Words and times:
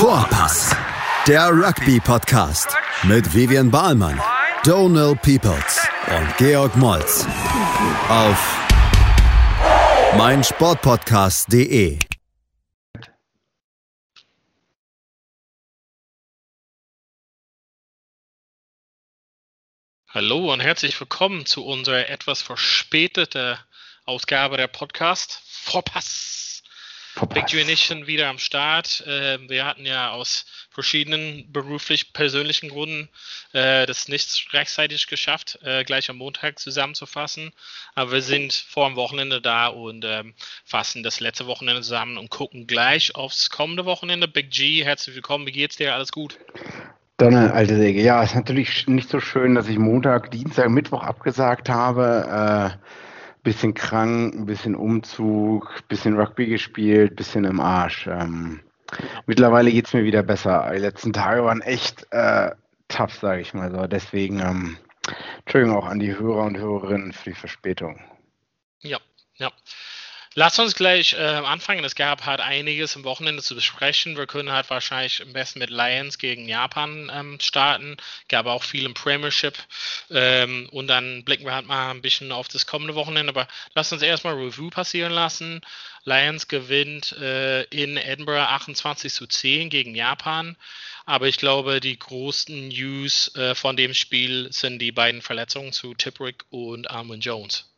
Vorpass, 0.00 0.74
der 1.26 1.50
Rugby-Podcast 1.50 2.74
mit 3.02 3.34
Vivian 3.34 3.70
Bahlmann, 3.70 4.18
Donal 4.64 5.14
Peoples 5.14 5.86
und 6.06 6.36
Georg 6.38 6.74
Moltz 6.74 7.26
auf 8.08 8.58
meinsportpodcast.de. 10.16 11.98
Hallo 20.08 20.50
und 20.50 20.60
herzlich 20.60 20.98
willkommen 20.98 21.44
zu 21.44 21.62
unserer 21.66 22.08
etwas 22.08 22.40
verspäteten 22.40 23.58
Ausgabe 24.06 24.56
der 24.56 24.68
Podcast 24.68 25.42
Vorpass. 25.44 26.49
Big 27.26 27.46
G 27.46 27.62
und 27.62 27.68
ich 27.68 27.86
sind 27.86 28.06
wieder 28.06 28.28
am 28.28 28.38
Start. 28.38 29.04
Ähm, 29.06 29.48
wir 29.48 29.64
hatten 29.64 29.84
ja 29.84 30.10
aus 30.10 30.46
verschiedenen 30.70 31.50
beruflich 31.52 32.12
persönlichen 32.12 32.70
Gründen 32.70 33.08
äh, 33.52 33.86
das 33.86 34.08
nicht 34.08 34.48
rechtzeitig 34.52 35.06
geschafft, 35.06 35.58
äh, 35.62 35.84
gleich 35.84 36.08
am 36.10 36.16
Montag 36.16 36.58
zusammenzufassen. 36.58 37.52
Aber 37.94 38.12
wir 38.12 38.22
sind 38.22 38.52
vor 38.52 38.88
dem 38.88 38.96
Wochenende 38.96 39.40
da 39.40 39.68
und 39.68 40.04
ähm, 40.04 40.34
fassen 40.64 41.02
das 41.02 41.20
letzte 41.20 41.46
Wochenende 41.46 41.82
zusammen 41.82 42.16
und 42.16 42.30
gucken 42.30 42.66
gleich 42.66 43.14
aufs 43.14 43.50
kommende 43.50 43.84
Wochenende. 43.84 44.26
Big 44.26 44.50
G, 44.50 44.84
herzlich 44.84 45.14
willkommen. 45.14 45.46
Wie 45.46 45.52
geht's 45.52 45.76
dir? 45.76 45.94
Alles 45.94 46.12
gut? 46.12 46.38
Donner, 47.18 47.52
alte 47.52 47.76
Säge. 47.76 48.00
Ja, 48.00 48.22
ist 48.22 48.34
natürlich 48.34 48.86
nicht 48.86 49.10
so 49.10 49.20
schön, 49.20 49.54
dass 49.54 49.68
ich 49.68 49.78
Montag, 49.78 50.30
Dienstag, 50.30 50.70
Mittwoch 50.70 51.02
abgesagt 51.02 51.68
habe. 51.68 52.78
Äh, 52.78 53.09
bisschen 53.42 53.74
krank, 53.74 54.34
ein 54.34 54.46
bisschen 54.46 54.74
Umzug, 54.74 55.82
bisschen 55.88 56.18
Rugby 56.18 56.46
gespielt, 56.46 57.16
bisschen 57.16 57.44
im 57.44 57.60
Arsch. 57.60 58.06
Ähm, 58.06 58.60
mittlerweile 59.26 59.70
geht 59.70 59.86
es 59.86 59.92
mir 59.92 60.04
wieder 60.04 60.22
besser. 60.22 60.70
Die 60.72 60.78
letzten 60.78 61.12
Tage 61.12 61.44
waren 61.44 61.62
echt 61.62 62.06
äh, 62.10 62.50
tough, 62.88 63.14
sage 63.14 63.40
ich 63.40 63.54
mal 63.54 63.70
so. 63.70 63.86
Deswegen, 63.86 64.40
ähm, 64.40 64.76
Entschuldigung 65.40 65.76
auch 65.76 65.86
an 65.86 65.98
die 65.98 66.16
Hörer 66.16 66.44
und 66.44 66.58
Hörerinnen 66.58 67.12
für 67.12 67.30
die 67.30 67.36
Verspätung. 67.36 68.00
Ja, 68.80 68.98
ja. 69.36 69.50
Lass 70.34 70.60
uns 70.60 70.76
gleich 70.76 71.14
äh, 71.14 71.16
anfangen. 71.16 71.84
Es 71.84 71.96
gab 71.96 72.24
halt 72.24 72.40
einiges 72.40 72.94
am 72.94 73.02
Wochenende 73.02 73.42
zu 73.42 73.56
besprechen. 73.56 74.16
Wir 74.16 74.28
können 74.28 74.52
halt 74.52 74.70
wahrscheinlich 74.70 75.20
am 75.22 75.32
besten 75.32 75.58
mit 75.58 75.70
Lions 75.70 76.18
gegen 76.18 76.48
Japan 76.48 77.10
ähm, 77.12 77.40
starten. 77.40 77.96
Gab 78.28 78.46
auch 78.46 78.62
viel 78.62 78.86
im 78.86 78.94
Premiership. 78.94 79.58
Ähm, 80.08 80.68
und 80.70 80.86
dann 80.86 81.24
blicken 81.24 81.46
wir 81.46 81.54
halt 81.54 81.66
mal 81.66 81.90
ein 81.90 82.00
bisschen 82.00 82.30
auf 82.30 82.46
das 82.46 82.66
kommende 82.66 82.94
Wochenende. 82.94 83.30
Aber 83.30 83.48
lass 83.74 83.92
uns 83.92 84.02
erstmal 84.02 84.34
Review 84.34 84.70
passieren 84.70 85.12
lassen. 85.12 85.62
Lions 86.04 86.46
gewinnt 86.46 87.10
äh, 87.12 87.64
in 87.64 87.96
Edinburgh 87.96 88.48
28 88.48 89.12
zu 89.12 89.26
10 89.26 89.68
gegen 89.68 89.96
Japan. 89.96 90.56
Aber 91.06 91.26
ich 91.26 91.38
glaube, 91.38 91.80
die 91.80 91.98
großen 91.98 92.68
News 92.68 93.34
äh, 93.34 93.56
von 93.56 93.76
dem 93.76 93.94
Spiel 93.94 94.52
sind 94.52 94.78
die 94.78 94.92
beiden 94.92 95.22
Verletzungen 95.22 95.72
zu 95.72 95.92
Tiprick 95.94 96.44
und 96.50 96.88
Armin 96.88 97.20
Jones. 97.20 97.69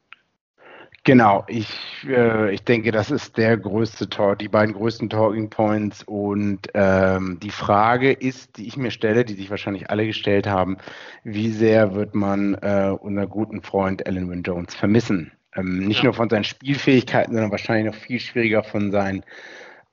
Genau, 1.04 1.44
ich, 1.48 1.68
äh, 2.06 2.54
ich 2.54 2.62
denke, 2.62 2.92
das 2.92 3.10
ist 3.10 3.36
der 3.36 3.56
größte 3.56 4.08
Tor, 4.08 4.36
die 4.36 4.48
beiden 4.48 4.72
größten 4.72 5.10
Talking 5.10 5.50
Points. 5.50 6.04
Und 6.04 6.68
ähm, 6.74 7.40
die 7.42 7.50
Frage 7.50 8.12
ist, 8.12 8.56
die 8.56 8.68
ich 8.68 8.76
mir 8.76 8.92
stelle, 8.92 9.24
die 9.24 9.34
sich 9.34 9.50
wahrscheinlich 9.50 9.90
alle 9.90 10.06
gestellt 10.06 10.46
haben, 10.46 10.76
wie 11.24 11.50
sehr 11.50 11.96
wird 11.96 12.14
man 12.14 12.54
äh, 12.54 12.96
unseren 13.00 13.28
guten 13.28 13.62
Freund 13.62 14.06
Alan 14.06 14.30
Wynne 14.30 14.42
Jones 14.42 14.76
vermissen? 14.76 15.32
Ähm, 15.56 15.88
nicht 15.88 15.98
ja. 15.98 16.04
nur 16.04 16.14
von 16.14 16.30
seinen 16.30 16.44
Spielfähigkeiten, 16.44 17.32
sondern 17.32 17.50
wahrscheinlich 17.50 17.92
noch 17.92 18.00
viel 18.00 18.20
schwieriger 18.20 18.62
von 18.62 18.92
seinen 18.92 19.24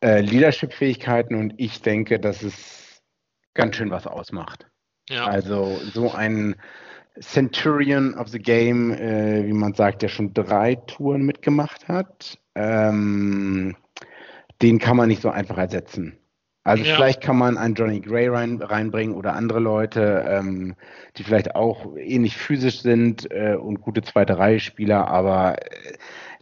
äh, 0.02 0.22
Leadership-Fähigkeiten. 0.22 1.34
Und 1.34 1.56
ich 1.58 1.82
denke, 1.82 2.20
dass 2.20 2.44
es 2.44 3.02
ganz 3.56 3.78
schön 3.78 3.90
was 3.90 4.06
ausmacht. 4.06 4.68
Ja. 5.10 5.26
Also 5.26 5.80
so 5.92 6.12
ein 6.12 6.56
Centurion 7.22 8.14
of 8.16 8.30
the 8.30 8.40
Game, 8.40 8.92
äh, 8.92 9.46
wie 9.46 9.54
man 9.54 9.74
sagt, 9.74 10.02
der 10.02 10.08
schon 10.08 10.34
drei 10.34 10.76
Touren 10.76 11.24
mitgemacht 11.24 11.88
hat. 11.88 12.38
Ähm, 12.56 13.76
den 14.62 14.80
kann 14.80 14.98
man 14.98 15.08
nicht 15.08 15.22
so 15.22 15.30
einfach 15.30 15.58
ersetzen. 15.58 16.18
Also 16.64 16.84
ja. 16.84 16.96
vielleicht 16.96 17.22
kann 17.22 17.38
man 17.38 17.58
einen 17.58 17.74
Johnny 17.74 18.02
Gray 18.02 18.28
rein, 18.28 18.62
reinbringen 18.62 19.16
oder 19.16 19.34
andere 19.34 19.60
Leute, 19.60 20.26
ähm, 20.28 20.76
die 21.18 21.24
vielleicht 21.24 21.56
auch 21.56 21.96
ähnlich 21.96 22.38
physisch 22.38 22.82
sind 22.82 23.32
äh, 23.32 23.56
und 23.56 23.82
gute 23.82 24.02
zweite 24.02 24.38
Reihe 24.38 24.60
Spieler, 24.60 25.08
aber 25.08 25.58
äh, 25.60 25.94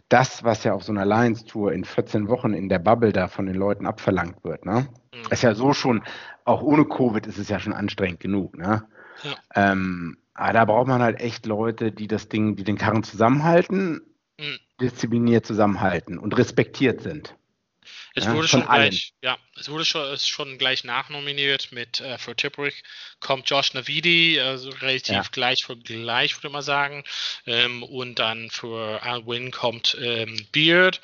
das, 0.08 0.42
was 0.42 0.64
ja 0.64 0.72
auf 0.72 0.82
so 0.82 0.92
einer 0.92 1.04
Lions-Tour 1.04 1.72
in 1.72 1.84
14 1.84 2.28
Wochen 2.28 2.52
in 2.52 2.68
der 2.68 2.78
Bubble 2.78 3.12
da 3.12 3.28
von 3.28 3.46
den 3.46 3.54
Leuten 3.54 3.86
abverlangt 3.86 4.42
wird, 4.42 4.64
ne? 4.64 4.88
Mhm. 5.14 5.30
Ist 5.30 5.42
ja 5.42 5.54
so 5.54 5.72
schon, 5.72 6.02
auch 6.44 6.62
ohne 6.62 6.84
Covid 6.84 7.26
ist 7.26 7.38
es 7.38 7.48
ja 7.48 7.58
schon 7.58 7.74
anstrengend 7.74 8.20
genug, 8.20 8.56
ne? 8.56 8.84
Ja. 9.22 9.34
Ähm, 9.54 10.16
aber 10.38 10.52
da 10.52 10.64
braucht 10.64 10.86
man 10.86 11.02
halt 11.02 11.20
echt 11.20 11.46
Leute, 11.46 11.90
die 11.90 12.06
das 12.06 12.28
Ding, 12.28 12.54
die 12.54 12.64
den 12.64 12.78
Karren 12.78 13.02
zusammenhalten, 13.02 14.00
mhm. 14.38 14.58
diszipliniert 14.80 15.44
zusammenhalten 15.44 16.18
und 16.18 16.36
respektiert 16.36 17.02
sind. 17.02 17.34
Es 18.14 18.24
ja, 18.24 18.34
wurde 18.34 18.48
schon 18.48 18.64
gleich, 18.64 19.12
ja, 19.22 19.38
es 19.58 19.68
wurde 19.68 19.84
schon, 19.84 20.02
es 20.12 20.26
schon 20.26 20.58
gleich 20.58 20.84
nachnominiert 20.84 21.72
mit 21.72 22.00
äh, 22.00 22.18
für 22.18 22.34
Tipperick 22.34 22.82
kommt 23.20 23.48
Josh 23.48 23.74
Navidi, 23.74 24.40
also 24.40 24.70
relativ 24.70 25.14
ja. 25.14 25.22
gleich 25.30 25.64
für 25.64 25.76
gleich, 25.76 26.36
würde 26.36 26.50
man 26.50 26.62
sagen. 26.62 27.04
Ähm, 27.46 27.82
und 27.82 28.18
dann 28.18 28.50
für 28.50 29.02
Alwyn 29.02 29.50
kommt 29.50 29.96
ähm, 30.00 30.46
Beard. 30.52 31.00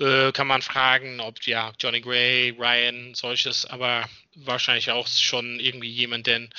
Äh, 0.00 0.32
kann 0.32 0.46
man 0.46 0.62
fragen, 0.62 1.20
ob 1.20 1.42
ja 1.46 1.72
Johnny 1.78 2.00
Gray, 2.00 2.50
Ryan, 2.50 3.14
solches, 3.14 3.64
aber 3.66 4.04
wahrscheinlich 4.34 4.90
auch 4.90 5.06
schon 5.06 5.60
irgendwie 5.60 5.90
jemand, 5.90 6.26
den 6.26 6.50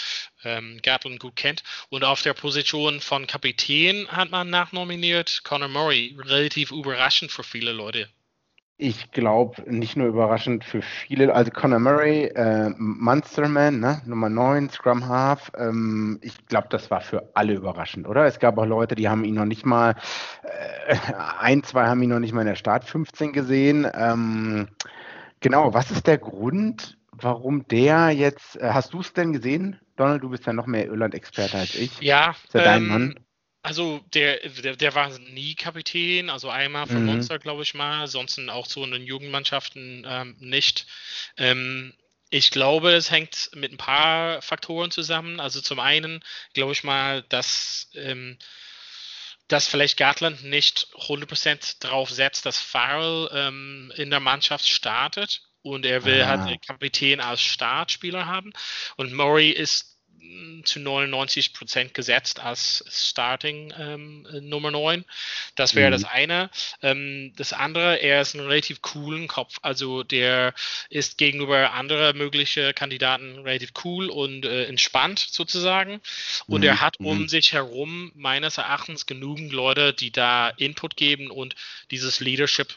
ähm, 0.45 0.79
Gatlin 0.81 1.17
gut 1.17 1.35
kennt. 1.35 1.63
Und 1.89 2.03
auf 2.03 2.21
der 2.21 2.33
Position 2.33 3.01
von 3.01 3.27
Kapitän 3.27 4.07
hat 4.07 4.31
man 4.31 4.49
nachnominiert 4.49 5.41
Conor 5.43 5.67
Murray, 5.67 6.15
relativ 6.17 6.71
überraschend 6.71 7.31
für 7.31 7.43
viele 7.43 7.71
Leute. 7.71 8.07
Ich 8.77 9.11
glaube, 9.11 9.63
nicht 9.73 9.95
nur 9.95 10.07
überraschend 10.07 10.65
für 10.65 10.81
viele, 10.81 11.33
also 11.33 11.49
Conor 11.49 11.79
Murray, 11.79 12.25
äh, 12.25 12.71
Munsterman, 12.77 13.79
ne? 13.79 14.01
Nummer 14.05 14.27
9, 14.27 14.69
Scrum 14.69 15.07
Half, 15.07 15.49
ähm, 15.57 16.19
ich 16.21 16.45
glaube, 16.47 16.67
das 16.69 16.91
war 16.91 16.99
für 16.99 17.29
alle 17.35 17.53
überraschend, 17.53 18.05
oder? 18.05 18.25
Es 18.25 18.37
gab 18.37 18.57
auch 18.57 18.65
Leute, 18.65 18.95
die 18.95 19.07
haben 19.07 19.23
ihn 19.23 19.35
noch 19.35 19.45
nicht 19.45 19.65
mal, 19.65 19.95
äh, 20.43 20.97
ein, 21.39 21.63
zwei 21.63 21.87
haben 21.87 22.03
ihn 22.03 22.09
noch 22.09 22.19
nicht 22.19 22.33
mal 22.33 22.41
in 22.41 22.47
der 22.47 22.55
Start 22.55 22.83
15 22.83 23.31
gesehen. 23.31 23.87
Ähm, 23.93 24.67
genau, 25.39 25.73
was 25.73 25.89
ist 25.91 26.05
der 26.05 26.17
Grund, 26.17 26.97
warum 27.21 27.67
der 27.67 28.11
jetzt, 28.11 28.55
äh, 28.57 28.69
hast 28.71 28.93
du 28.93 29.01
es 29.01 29.13
denn 29.13 29.33
gesehen? 29.33 29.79
Donald, 29.95 30.23
du 30.23 30.29
bist 30.29 30.45
ja 30.45 30.53
noch 30.53 30.65
mehr 30.65 30.85
Irland-Experte 30.85 31.57
als 31.57 31.75
ich. 31.75 31.99
Ja. 32.01 32.31
Ist 32.31 32.53
ja 32.53 32.63
dein 32.63 32.81
ähm, 32.83 32.87
Mann. 32.87 33.19
Also 33.61 33.99
der, 34.13 34.47
der, 34.47 34.75
der, 34.75 34.93
war 34.93 35.09
nie 35.17 35.55
Kapitän, 35.55 36.29
also 36.29 36.49
einmal 36.49 36.85
für 36.85 36.99
mhm. 36.99 37.05
Monster, 37.05 37.39
glaube 37.39 37.63
ich 37.63 37.73
mal, 37.73 38.05
sonst 38.05 38.37
auch 38.49 38.67
so 38.67 38.83
in 38.83 38.91
den 38.91 39.07
Jugendmannschaften 39.07 40.05
ähm, 40.07 40.35
nicht. 40.39 40.85
Ähm, 41.37 41.93
ich 42.29 42.51
glaube, 42.51 42.91
es 42.91 43.09
hängt 43.09 43.49
mit 43.55 43.71
ein 43.71 43.77
paar 43.77 44.41
Faktoren 44.43 44.91
zusammen. 44.91 45.39
Also 45.39 45.61
zum 45.61 45.79
einen 45.79 46.23
glaube 46.53 46.73
ich 46.73 46.83
mal, 46.83 47.23
dass, 47.23 47.89
ähm, 47.95 48.37
dass 49.47 49.67
vielleicht 49.67 49.97
Gartland 49.97 50.43
nicht 50.43 50.89
100% 50.93 51.77
darauf 51.79 52.11
setzt, 52.11 52.45
dass 52.45 52.59
Farrell 52.59 53.29
ähm, 53.33 53.91
in 53.95 54.11
der 54.11 54.19
Mannschaft 54.19 54.67
startet 54.67 55.41
und 55.65 55.85
er 55.85 56.05
will 56.05 56.25
halt 56.25 56.39
ah. 56.39 56.43
halt 56.43 56.51
den 56.51 56.61
Kapitän 56.61 57.19
als 57.19 57.41
Startspieler 57.41 58.27
haben. 58.27 58.53
Und 58.97 59.13
Murray 59.13 59.49
ist 59.49 59.95
zu 60.63 60.79
99 60.79 61.53
Prozent 61.53 61.93
gesetzt 61.93 62.39
als 62.39 62.83
Starting 62.89 63.73
ähm, 63.77 64.27
Nummer 64.41 64.71
9. 64.71 65.05
Das 65.55 65.75
wäre 65.75 65.89
mhm. 65.89 65.91
das 65.91 66.03
eine. 66.03 66.49
Ähm, 66.81 67.33
das 67.35 67.53
andere, 67.53 68.01
er 68.01 68.21
ist 68.21 68.33
ein 68.33 68.41
relativ 68.41 68.81
coolen 68.81 69.27
Kopf. 69.27 69.57
Also 69.61 70.03
der 70.03 70.53
ist 70.89 71.17
gegenüber 71.17 71.73
anderen 71.73 72.17
möglichen 72.17 72.73
Kandidaten 72.73 73.39
relativ 73.39 73.71
cool 73.83 74.09
und 74.09 74.45
äh, 74.45 74.65
entspannt 74.65 75.19
sozusagen. 75.19 76.01
Und 76.47 76.61
mhm. 76.61 76.67
er 76.67 76.81
hat 76.81 76.99
um 76.99 77.23
mhm. 77.23 77.27
sich 77.27 77.53
herum 77.53 78.11
meines 78.15 78.57
Erachtens 78.57 79.05
genügend 79.05 79.51
Leute, 79.51 79.93
die 79.93 80.11
da 80.11 80.49
Input 80.49 80.95
geben 80.95 81.29
und 81.29 81.55
dieses 81.91 82.19
Leadership 82.19 82.75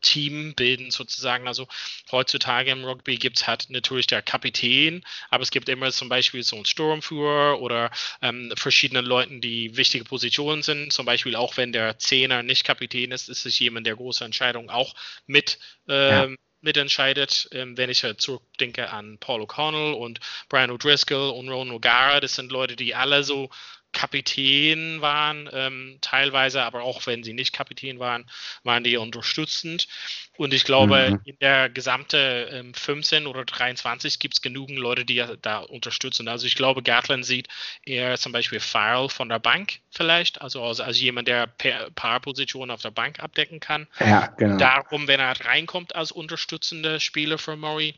Team 0.00 0.54
bilden 0.54 0.90
sozusagen. 0.90 1.46
Also 1.46 1.66
heutzutage 2.10 2.70
im 2.70 2.84
Rugby 2.84 3.16
gibt 3.16 3.38
es 3.38 3.46
halt 3.46 3.66
natürlich 3.70 4.06
der 4.06 4.22
Kapitän, 4.22 5.04
aber 5.30 5.42
es 5.42 5.50
gibt 5.50 5.68
immer 5.68 5.90
zum 5.92 6.08
Beispiel 6.08 6.42
so 6.42 6.56
einen 6.56 6.64
Sturmführer 6.64 7.60
oder 7.60 7.90
ähm, 8.22 8.52
verschiedene 8.56 9.00
Leute, 9.00 9.40
die 9.40 9.76
wichtige 9.76 10.04
Positionen 10.04 10.62
sind. 10.62 10.92
Zum 10.92 11.06
Beispiel 11.06 11.36
auch 11.36 11.56
wenn 11.56 11.72
der 11.72 11.98
Zehner 11.98 12.42
nicht 12.42 12.64
Kapitän 12.64 13.12
ist, 13.12 13.28
ist 13.28 13.46
es 13.46 13.58
jemand, 13.58 13.86
der 13.86 13.96
große 13.96 14.24
Entscheidungen 14.24 14.70
auch 14.70 14.94
mit 15.26 15.58
ähm, 15.88 16.32
ja 16.32 16.36
mitentscheidet. 16.62 17.48
Ähm, 17.52 17.76
wenn 17.76 17.90
ich 17.90 18.04
halt 18.04 18.20
zurückdenke 18.20 18.90
an 18.90 19.18
Paul 19.18 19.42
O'Connell 19.42 19.92
und 19.92 20.20
Brian 20.48 20.70
O'Driscoll 20.70 21.30
und 21.30 21.48
Ron 21.48 21.70
O'Gara, 21.70 22.20
das 22.20 22.34
sind 22.34 22.52
Leute, 22.52 22.76
die 22.76 22.94
alle 22.94 23.24
so 23.24 23.50
Kapitän 23.92 25.00
waren, 25.00 25.48
ähm, 25.52 25.98
teilweise, 26.00 26.62
aber 26.62 26.82
auch 26.82 27.06
wenn 27.06 27.24
sie 27.24 27.32
nicht 27.32 27.52
Kapitän 27.52 27.98
waren, 27.98 28.30
waren 28.62 28.84
die 28.84 28.96
unterstützend. 28.96 29.88
Und 30.36 30.54
ich 30.54 30.64
glaube, 30.64 31.10
mhm. 31.10 31.20
in 31.24 31.36
der 31.40 31.68
gesamte 31.68 32.48
ähm, 32.52 32.72
15 32.72 33.26
oder 33.26 33.44
23 33.44 34.18
gibt 34.18 34.34
es 34.34 34.42
genügend 34.42 34.78
Leute, 34.78 35.04
die 35.04 35.22
da 35.42 35.58
unterstützen. 35.58 36.28
Also 36.28 36.46
ich 36.46 36.54
glaube, 36.54 36.82
Gatland 36.82 37.26
sieht 37.26 37.48
eher 37.84 38.16
zum 38.16 38.32
Beispiel 38.32 38.60
Farrell 38.60 39.08
von 39.08 39.28
der 39.28 39.38
Bank 39.38 39.80
vielleicht, 39.90 40.40
also 40.40 40.62
als, 40.62 40.80
als 40.80 41.00
jemand, 41.00 41.28
der 41.28 41.46
paar 41.94 42.20
Positionen 42.20 42.70
auf 42.70 42.82
der 42.82 42.90
Bank 42.90 43.20
abdecken 43.20 43.60
kann. 43.60 43.86
Ja, 43.98 44.28
genau. 44.38 44.56
Darum, 44.56 45.08
wenn 45.08 45.20
er 45.20 45.38
reinkommt 45.44 45.94
als 45.94 46.12
unterstützender 46.12 47.00
Spieler 47.00 47.38
für 47.38 47.56
Murray, 47.56 47.94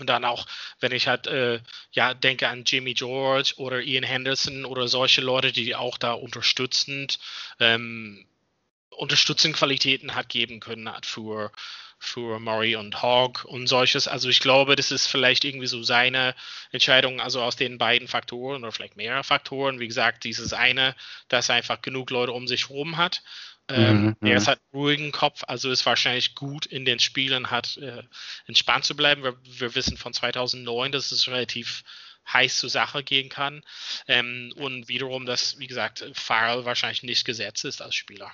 und 0.00 0.08
dann 0.08 0.24
auch, 0.24 0.46
wenn 0.80 0.92
ich 0.92 1.06
halt, 1.06 1.26
äh, 1.26 1.60
ja, 1.92 2.14
denke 2.14 2.48
an 2.48 2.64
Jimmy 2.64 2.94
George 2.94 3.54
oder 3.56 3.80
Ian 3.80 4.04
Henderson 4.04 4.64
oder 4.64 4.88
solche 4.88 5.20
Leute, 5.20 5.52
die 5.52 5.74
auch 5.74 5.98
da 5.98 6.12
unterstützend, 6.12 7.18
ähm, 7.60 8.26
unterstützend 8.90 9.56
Qualitäten 9.56 10.14
hat 10.14 10.28
geben 10.28 10.60
können 10.60 10.92
hat 10.92 11.06
für, 11.06 11.52
für 11.98 12.38
Murray 12.40 12.76
und 12.76 13.02
Hogg 13.02 13.44
und 13.44 13.66
solches. 13.66 14.08
Also 14.08 14.28
ich 14.28 14.40
glaube, 14.40 14.76
das 14.76 14.90
ist 14.90 15.06
vielleicht 15.06 15.44
irgendwie 15.44 15.66
so 15.66 15.82
seine 15.82 16.34
Entscheidung, 16.72 17.20
also 17.20 17.42
aus 17.42 17.56
den 17.56 17.78
beiden 17.78 18.08
Faktoren 18.08 18.62
oder 18.62 18.72
vielleicht 18.72 18.96
mehrere 18.96 19.24
Faktoren. 19.24 19.80
Wie 19.80 19.88
gesagt, 19.88 20.24
dieses 20.24 20.52
eine, 20.52 20.94
dass 21.28 21.48
er 21.48 21.56
einfach 21.56 21.82
genug 21.82 22.10
Leute 22.10 22.32
um 22.32 22.46
sich 22.46 22.68
herum 22.68 22.96
hat 22.96 23.22
ähm, 23.70 24.16
mhm, 24.20 24.26
er 24.26 24.36
ist 24.36 24.48
halt 24.48 24.60
ruhigen 24.72 25.10
Kopf, 25.10 25.42
also 25.46 25.70
ist 25.70 25.86
wahrscheinlich 25.86 26.34
gut 26.34 26.66
in 26.66 26.84
den 26.84 26.98
Spielen, 26.98 27.50
hat 27.50 27.76
äh, 27.78 28.02
entspannt 28.46 28.84
zu 28.84 28.94
bleiben. 28.94 29.22
Wir, 29.22 29.36
wir, 29.42 29.74
wissen 29.74 29.96
von 29.96 30.12
2009, 30.12 30.92
dass 30.92 31.12
es 31.12 31.28
relativ 31.28 31.82
heiß 32.30 32.58
zur 32.58 32.70
Sache 32.70 33.02
gehen 33.02 33.28
kann. 33.28 33.62
Ähm, 34.06 34.52
und 34.56 34.88
wiederum, 34.88 35.24
dass, 35.24 35.58
wie 35.58 35.66
gesagt, 35.66 36.04
Farrell 36.12 36.64
wahrscheinlich 36.64 37.02
nicht 37.02 37.24
gesetzt 37.24 37.64
ist 37.64 37.80
als 37.80 37.94
Spieler. 37.94 38.32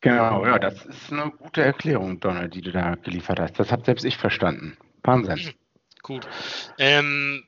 Genau, 0.00 0.44
ja, 0.44 0.58
das 0.58 0.84
ist 0.84 1.12
eine 1.12 1.30
gute 1.30 1.62
Erklärung, 1.62 2.20
Donald, 2.20 2.54
die 2.54 2.60
du 2.60 2.72
da 2.72 2.94
geliefert 2.96 3.40
hast. 3.40 3.58
Das 3.58 3.72
habe 3.72 3.84
selbst 3.84 4.04
ich 4.04 4.18
verstanden. 4.18 4.76
Wahnsinn. 5.02 5.54
Gut. 6.02 6.28
Ähm, 6.76 7.44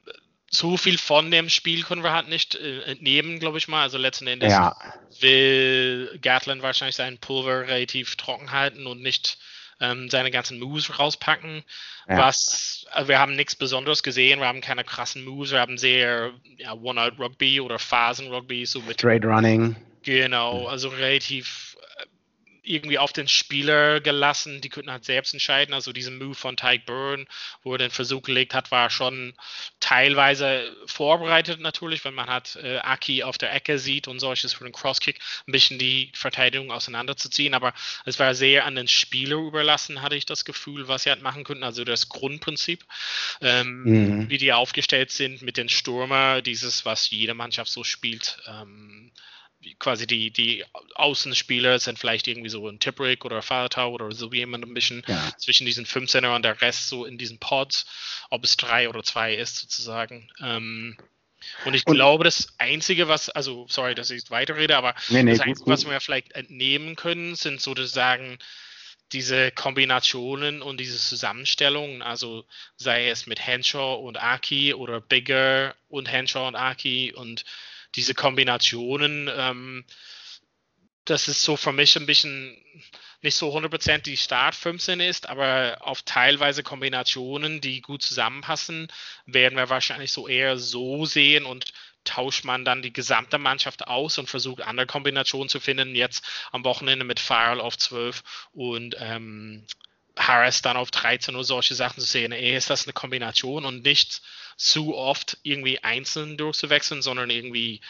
so 0.50 0.76
viel 0.76 0.98
von 0.98 1.30
dem 1.30 1.48
Spiel 1.48 1.82
können 1.82 2.04
wir 2.04 2.12
halt 2.12 2.28
nicht 2.28 2.54
äh, 2.54 2.82
entnehmen, 2.82 3.38
glaube 3.38 3.58
ich 3.58 3.68
mal. 3.68 3.82
Also 3.82 3.98
letzten 3.98 4.26
Endes 4.26 4.52
ja. 4.52 4.76
will 5.20 6.18
Gatland 6.22 6.62
wahrscheinlich 6.62 6.96
sein 6.96 7.18
Pulver 7.18 7.66
relativ 7.66 8.16
trocken 8.16 8.52
halten 8.52 8.86
und 8.86 9.02
nicht 9.02 9.38
ähm, 9.80 10.08
seine 10.08 10.30
ganzen 10.30 10.58
Moves 10.58 10.98
rauspacken. 10.98 11.62
Ja. 12.08 12.18
Was 12.18 12.86
also 12.92 13.08
wir 13.08 13.18
haben 13.18 13.36
nichts 13.36 13.56
Besonderes 13.56 14.02
gesehen, 14.02 14.40
wir 14.40 14.46
haben 14.46 14.60
keine 14.60 14.84
krassen 14.84 15.24
Moves, 15.24 15.50
wir 15.50 15.60
haben 15.60 15.78
sehr 15.78 16.32
ja, 16.56 16.72
One-Out-Rugby 16.72 17.60
oder 17.60 17.78
Phasen-Rugby, 17.78 18.64
so 18.64 18.80
mit 18.82 19.00
Straight 19.00 19.24
Running. 19.24 19.76
Genau, 20.02 20.66
also 20.66 20.88
relativ 20.88 21.76
irgendwie 22.66 22.98
auf 22.98 23.12
den 23.12 23.28
Spieler 23.28 24.00
gelassen. 24.00 24.60
Die 24.60 24.68
könnten 24.68 24.90
halt 24.90 25.04
selbst 25.04 25.32
entscheiden. 25.32 25.74
Also 25.74 25.92
diesen 25.92 26.18
Move 26.18 26.34
von 26.34 26.56
Tyke 26.56 26.84
Byrne, 26.84 27.26
wo 27.62 27.72
er 27.72 27.78
den 27.78 27.90
Versuch 27.90 28.22
gelegt 28.22 28.54
hat, 28.54 28.70
war 28.70 28.90
schon 28.90 29.34
teilweise 29.80 30.74
vorbereitet 30.86 31.60
natürlich, 31.60 32.04
wenn 32.04 32.14
man 32.14 32.28
hat 32.28 32.56
äh, 32.56 32.78
Aki 32.78 33.22
auf 33.22 33.38
der 33.38 33.54
Ecke 33.54 33.78
sieht 33.78 34.08
und 34.08 34.20
solches 34.20 34.52
für 34.52 34.64
den 34.64 34.72
Crosskick, 34.72 35.20
ein 35.46 35.52
bisschen 35.52 35.78
die 35.78 36.10
Verteidigung 36.14 36.70
auseinanderzuziehen. 36.70 37.54
Aber 37.54 37.72
es 38.04 38.18
war 38.18 38.34
sehr 38.34 38.66
an 38.66 38.74
den 38.74 38.88
Spieler 38.88 39.36
überlassen, 39.36 40.02
hatte 40.02 40.16
ich 40.16 40.26
das 40.26 40.44
Gefühl, 40.44 40.88
was 40.88 41.04
sie 41.04 41.10
halt 41.10 41.22
machen 41.22 41.44
könnten. 41.44 41.64
Also 41.64 41.84
das 41.84 42.08
Grundprinzip, 42.08 42.84
ähm, 43.40 43.82
mhm. 43.84 44.30
wie 44.30 44.38
die 44.38 44.52
aufgestellt 44.52 45.10
sind 45.10 45.42
mit 45.42 45.56
den 45.56 45.68
Stürmer, 45.68 46.42
dieses, 46.42 46.84
was 46.84 47.10
jede 47.10 47.34
Mannschaft 47.34 47.70
so 47.70 47.84
spielt. 47.84 48.38
Ähm, 48.46 49.12
quasi 49.78 50.06
die, 50.06 50.30
die 50.30 50.64
Außenspieler 50.94 51.78
sind 51.78 51.98
vielleicht 51.98 52.26
irgendwie 52.28 52.48
so 52.48 52.68
ein 52.68 52.78
Tipperick 52.78 53.24
oder 53.24 53.42
Fahrtau 53.42 53.92
oder 53.92 54.12
so 54.12 54.32
wie 54.32 54.38
jemand 54.38 54.64
ein 54.64 54.74
bisschen 54.74 55.02
ja. 55.06 55.32
zwischen 55.38 55.66
diesen 55.66 55.86
fünf 55.86 56.10
Center 56.10 56.34
und 56.34 56.44
der 56.44 56.60
Rest 56.60 56.88
so 56.88 57.04
in 57.04 57.18
diesen 57.18 57.38
Pods, 57.38 57.86
ob 58.30 58.44
es 58.44 58.56
drei 58.56 58.88
oder 58.88 59.02
zwei 59.02 59.34
ist 59.34 59.56
sozusagen. 59.56 60.30
Ähm, 60.40 60.96
und 61.64 61.74
ich 61.74 61.86
und, 61.86 61.94
glaube, 61.94 62.24
das 62.24 62.54
Einzige, 62.58 63.08
was, 63.08 63.28
also 63.30 63.66
sorry, 63.68 63.94
dass 63.94 64.10
ich 64.10 64.30
weiterrede, 64.30 64.76
aber 64.76 64.94
nee, 65.08 65.22
nee, 65.22 65.32
das 65.32 65.40
Einzige, 65.40 65.64
gut, 65.64 65.72
was 65.72 65.86
wir 65.88 66.00
vielleicht 66.00 66.32
entnehmen 66.32 66.96
können, 66.96 67.34
sind 67.34 67.60
sozusagen 67.60 68.38
diese 69.12 69.52
Kombinationen 69.52 70.62
und 70.62 70.80
diese 70.80 70.98
Zusammenstellungen, 70.98 72.02
also 72.02 72.44
sei 72.76 73.08
es 73.08 73.26
mit 73.26 73.44
Henshaw 73.44 73.94
und 73.94 74.16
Aki 74.20 74.74
oder 74.74 75.00
Bigger 75.00 75.74
und 75.88 76.10
Henshaw 76.10 76.48
und 76.48 76.56
Aki 76.56 77.12
und 77.14 77.44
diese 77.96 78.14
Kombinationen, 78.14 79.30
ähm, 79.34 79.84
das 81.04 81.28
ist 81.28 81.42
so 81.42 81.56
für 81.56 81.72
mich 81.72 81.96
ein 81.96 82.06
bisschen 82.06 82.56
nicht 83.22 83.36
so 83.36 83.56
100% 83.56 83.98
die 83.98 84.16
Start 84.16 84.54
15 84.54 85.00
ist, 85.00 85.28
aber 85.28 85.78
auf 85.80 86.02
teilweise 86.02 86.62
Kombinationen, 86.62 87.60
die 87.60 87.80
gut 87.80 88.02
zusammenpassen, 88.02 88.88
werden 89.24 89.56
wir 89.56 89.70
wahrscheinlich 89.70 90.12
so 90.12 90.28
eher 90.28 90.58
so 90.58 91.06
sehen 91.06 91.44
und 91.44 91.72
tauscht 92.04 92.44
man 92.44 92.64
dann 92.64 92.82
die 92.82 92.92
gesamte 92.92 93.38
Mannschaft 93.38 93.88
aus 93.88 94.18
und 94.18 94.28
versucht 94.28 94.60
andere 94.60 94.86
Kombinationen 94.86 95.48
zu 95.48 95.58
finden. 95.58 95.96
Jetzt 95.96 96.24
am 96.52 96.64
Wochenende 96.64 97.04
mit 97.04 97.18
Farrell 97.18 97.60
auf 97.60 97.76
12 97.76 98.22
und 98.52 98.96
ähm, 99.00 99.66
Harris 100.16 100.62
dann 100.62 100.76
auf 100.76 100.90
13 100.90 101.34
oder 101.34 101.44
solche 101.44 101.74
Sachen 101.74 102.00
zu 102.00 102.06
sehen. 102.06 102.32
Eher 102.32 102.56
ist 102.56 102.70
das 102.70 102.84
eine 102.84 102.92
Kombination 102.92 103.64
und 103.64 103.84
nicht 103.84 104.22
zu 104.56 104.94
oft 104.94 105.38
irgendwie 105.42 105.82
einzeln 105.82 106.36
durchzuwechseln, 106.36 107.02
sondern 107.02 107.30
irgendwie 107.30 107.80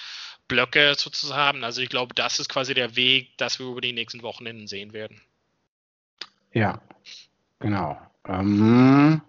Blöcke 0.48 0.94
sozusagen. 0.96 1.64
Also 1.64 1.80
ich 1.80 1.88
glaube, 1.88 2.14
das 2.14 2.38
ist 2.38 2.48
quasi 2.48 2.74
der 2.74 2.96
Weg, 2.96 3.36
das 3.38 3.58
wir 3.58 3.66
über 3.66 3.80
die 3.80 3.92
nächsten 3.92 4.22
Wochenenden 4.22 4.66
sehen 4.66 4.92
werden. 4.92 5.20
Ja, 6.52 6.80
genau. 7.60 7.98
Ähm, 8.26 9.20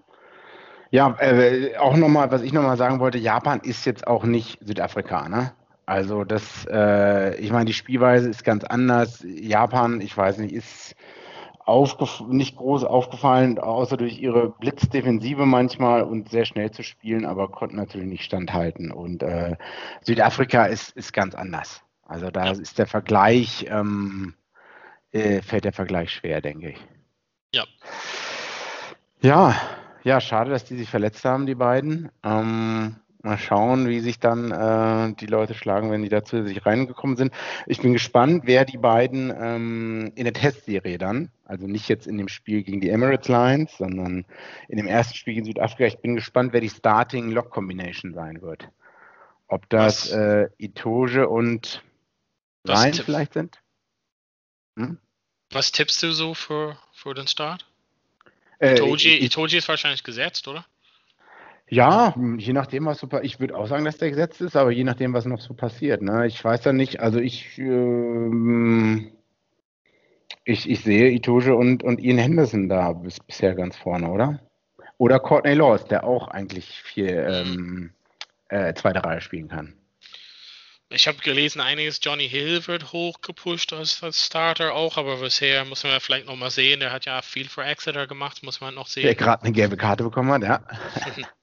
ja, 0.92 1.16
äh, 1.20 1.76
auch 1.78 1.96
nochmal, 1.98 2.32
was 2.32 2.42
ich 2.42 2.54
nochmal 2.54 2.78
sagen 2.78 3.00
wollte, 3.00 3.18
Japan 3.18 3.60
ist 3.60 3.86
jetzt 3.86 4.08
auch 4.08 4.24
nicht 4.24 4.58
Südafrika, 4.62 5.28
ne? 5.28 5.54
Also 5.86 6.26
das, 6.26 6.66
äh, 6.70 7.36
ich 7.38 7.52
meine, 7.52 7.66
die 7.66 7.74
Spielweise 7.74 8.30
ist 8.30 8.44
ganz 8.44 8.64
anders. 8.66 9.24
Japan, 9.26 10.02
ich 10.02 10.16
weiß 10.16 10.40
nicht, 10.40 10.54
ist 10.54 10.96
nicht 12.28 12.56
groß 12.56 12.86
aufgefallen, 12.86 13.60
außer 13.60 13.98
durch 13.98 14.20
ihre 14.20 14.50
Blitzdefensive 14.50 15.46
manchmal 15.46 16.04
und 16.04 16.30
sehr 16.30 16.46
schnell 16.46 16.72
zu 16.72 16.82
spielen, 16.82 17.26
aber 17.26 17.50
konnten 17.50 17.76
natürlich 17.76 18.08
nicht 18.08 18.24
standhalten. 18.24 18.92
Und 18.92 19.22
äh, 19.22 19.58
Südafrika 20.02 20.66
ist, 20.66 20.92
ist 20.92 21.12
ganz 21.14 21.36
anders. 21.36 21.82
Also 22.06 22.32
da 22.32 22.52
ist 22.52 22.80
der 22.80 22.88
Vergleich, 22.88 23.66
ähm, 23.70 24.34
äh, 25.12 25.42
fällt 25.42 25.66
der 25.66 25.74
Vergleich 25.74 26.12
schwer, 26.12 26.42
denke 26.42 26.70
ich. 26.70 26.80
Ja. 27.54 27.66
Ja, 29.22 29.56
ja, 30.04 30.22
schade, 30.22 30.52
dass 30.52 30.64
die 30.64 30.78
sich 30.78 30.90
verletzt 30.90 31.26
haben, 31.26 31.46
die 31.48 31.56
beiden. 31.56 32.10
Ähm, 32.24 32.96
Mal 33.24 33.38
schauen, 33.38 33.88
wie 33.88 34.00
sich 34.00 34.20
dann 34.20 34.52
äh, 34.52 35.16
die 35.16 35.26
Leute 35.26 35.56
schlagen, 35.56 35.90
wenn 35.92 36.04
die 36.04 36.10
dazu 36.10 36.46
sich 36.46 36.66
reingekommen 36.66 37.18
sind. 37.18 37.34
Ich 37.66 37.82
bin 37.82 37.94
gespannt, 37.94 38.44
wer 38.46 38.64
die 38.64 38.78
beiden 38.78 39.34
ähm, 39.36 40.12
in 40.16 40.24
der 40.26 40.34
Testserie 40.34 40.98
dann, 40.98 41.32
also 41.44 41.66
nicht 41.66 41.90
jetzt 41.90 42.06
in 42.06 42.18
dem 42.18 42.28
Spiel 42.28 42.64
gegen 42.64 42.80
die 42.80 42.90
Emirates 42.90 43.28
Lions, 43.28 43.76
sondern 43.78 44.26
in 44.70 44.78
dem 44.78 44.88
ersten 44.88 45.16
Spiel 45.16 45.34
gegen 45.34 45.46
Südafrika, 45.46 45.86
ich 45.86 45.98
bin 45.98 46.16
gespannt, 46.16 46.54
wer 46.54 46.62
die 46.62 46.70
Starting 46.70 47.32
Lock 47.32 47.50
Combination 47.50 48.14
sein 48.14 48.42
wird. 48.42 48.70
Ob 49.48 49.68
das 49.70 50.12
äh, 50.12 50.50
Itoge 50.58 51.28
und 51.28 51.82
Ryan 52.68 52.94
vielleicht 52.94 53.34
sind? 53.34 53.62
Hm? 54.78 55.00
Was 55.52 55.72
tippst 55.72 56.04
du 56.04 56.12
so 56.12 56.34
für, 56.34 56.78
für 56.92 57.14
den 57.14 57.28
Start? 57.28 57.66
Äh, 58.60 58.76
Itoji, 58.76 59.18
Itoji 59.26 59.58
ist 59.58 59.68
wahrscheinlich 59.70 60.04
gesetzt, 60.04 60.48
oder? 60.48 60.66
Ja, 61.70 62.16
je 62.38 62.54
nachdem, 62.54 62.86
was 62.86 63.00
so 63.00 63.10
Ich 63.22 63.40
würde 63.40 63.58
auch 63.58 63.68
sagen, 63.68 63.84
dass 63.84 63.98
der 63.98 64.10
gesetzt 64.10 64.40
ist, 64.40 64.56
aber 64.56 64.72
je 64.72 64.86
nachdem, 64.86 65.14
was 65.14 65.26
noch 65.26 65.42
so 65.42 65.54
passiert. 65.54 66.02
Ne? 66.02 66.26
Ich 66.26 66.44
weiß 66.44 66.64
ja 66.64 66.72
nicht, 66.72 67.02
also 67.02 67.20
ich, 67.20 67.58
ähm, 67.58 69.12
ich, 70.46 70.70
ich 70.70 70.80
sehe 70.82 71.12
Itoge 71.12 71.56
und, 71.56 71.84
und 71.84 72.00
Ian 72.00 72.20
Henderson 72.20 72.70
da 72.70 72.94
bis, 72.94 73.20
bisher 73.20 73.54
ganz 73.54 73.76
vorne, 73.76 74.10
oder? 74.10 74.40
Oder 74.98 75.20
Courtney 75.20 75.56
Laws, 75.56 75.86
der 75.86 76.06
auch 76.06 76.30
eigentlich 76.30 76.82
viel 76.84 77.26
ähm, 77.30 77.92
äh, 78.48 78.74
zweite 78.74 79.04
Reihe 79.04 79.20
spielen 79.20 79.50
kann. 79.50 79.74
Ich 80.90 81.06
habe 81.10 81.18
gelesen, 81.18 81.60
einiges 81.60 82.00
Johnny 82.02 82.30
Hill 82.30 82.66
wird 82.66 82.94
hochgepusht 82.94 83.74
als, 83.74 84.02
als, 84.04 84.26
Starter 84.26 84.74
auch, 84.74 84.96
aber 84.96 85.18
bisher 85.18 85.66
muss 85.66 85.84
man 85.84 86.00
vielleicht 86.00 86.28
noch 86.28 86.38
mal 86.38 86.50
sehen. 86.50 86.80
Der 86.80 86.94
hat 86.94 87.04
ja 87.04 87.22
viel 87.22 87.50
für 87.50 87.66
Exeter 87.66 88.08
gemacht, 88.08 88.42
muss 88.42 88.62
man 88.62 88.74
noch 88.74 88.88
sehen. 88.88 89.04
Der 89.04 89.16
gerade 89.16 89.44
eine 89.44 89.52
gelbe 89.52 89.76
Karte 89.76 90.06
bekommen 90.06 90.32
hat, 90.32 90.44
ja. 90.44 90.62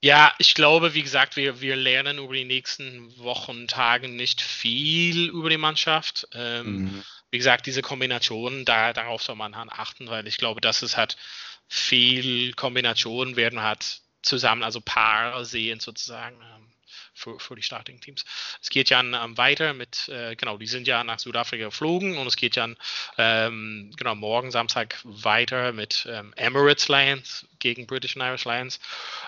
Ja, 0.00 0.32
ich 0.38 0.54
glaube, 0.54 0.94
wie 0.94 1.02
gesagt, 1.02 1.36
wir, 1.36 1.60
wir 1.60 1.74
lernen 1.74 2.18
über 2.18 2.34
die 2.34 2.44
nächsten 2.44 3.16
Wochen, 3.18 3.66
Tagen 3.66 4.16
nicht 4.16 4.40
viel 4.40 5.28
über 5.30 5.50
die 5.50 5.56
Mannschaft. 5.56 6.28
Ähm, 6.32 6.84
mhm. 6.84 7.04
Wie 7.30 7.38
gesagt, 7.38 7.66
diese 7.66 7.82
Kombinationen, 7.82 8.64
da, 8.64 8.92
darauf 8.92 9.22
soll 9.22 9.36
man 9.36 9.54
achten, 9.54 10.08
weil 10.08 10.26
ich 10.26 10.36
glaube, 10.36 10.60
dass 10.60 10.82
es 10.82 10.96
hat 10.96 11.16
viel 11.68 12.52
Kombinationen 12.54 13.36
werden 13.36 13.62
hat 13.62 14.00
zusammen, 14.22 14.62
also 14.62 14.80
Paar 14.80 15.44
sehen 15.44 15.80
sozusagen. 15.80 16.36
Ähm, 16.40 16.72
für, 17.16 17.40
für 17.40 17.56
die 17.56 17.62
Starting 17.62 18.00
Teams. 18.00 18.24
Es 18.60 18.70
geht 18.70 18.90
ja 18.90 19.00
ähm, 19.00 19.36
weiter 19.36 19.72
mit, 19.72 20.08
äh, 20.08 20.36
genau, 20.36 20.58
die 20.58 20.66
sind 20.66 20.86
ja 20.86 21.02
nach 21.02 21.18
Südafrika 21.18 21.64
geflogen 21.64 22.18
und 22.18 22.26
es 22.26 22.36
geht 22.36 22.56
ja 22.56 22.68
ähm, 23.16 23.90
genau 23.96 24.14
morgen 24.14 24.50
Samstag 24.50 24.98
weiter 25.02 25.72
mit 25.72 26.06
ähm, 26.10 26.32
Emirates 26.36 26.88
Lions 26.88 27.46
gegen 27.58 27.86
British 27.86 28.16
and 28.16 28.24
Irish 28.24 28.44
Lions, 28.44 28.78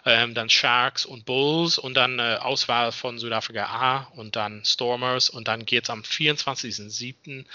ähm, 0.05 0.35
dann 0.35 0.51
Sharks 0.51 1.07
und 1.07 1.25
Bulls 1.25 1.79
und 1.79 1.95
dann 1.95 2.19
äh, 2.19 2.37
Auswahl 2.41 2.93
von 2.93 3.19
Südafrika 3.19 3.65
A 3.65 4.13
und 4.17 4.37
dann 4.37 4.65
Stormers 4.65 5.31
und 5.31 5.49
dann 5.49 5.65
geht 5.65 5.85
es 5.85 5.91
am 5.91 6.03
24.07. 6.03 7.47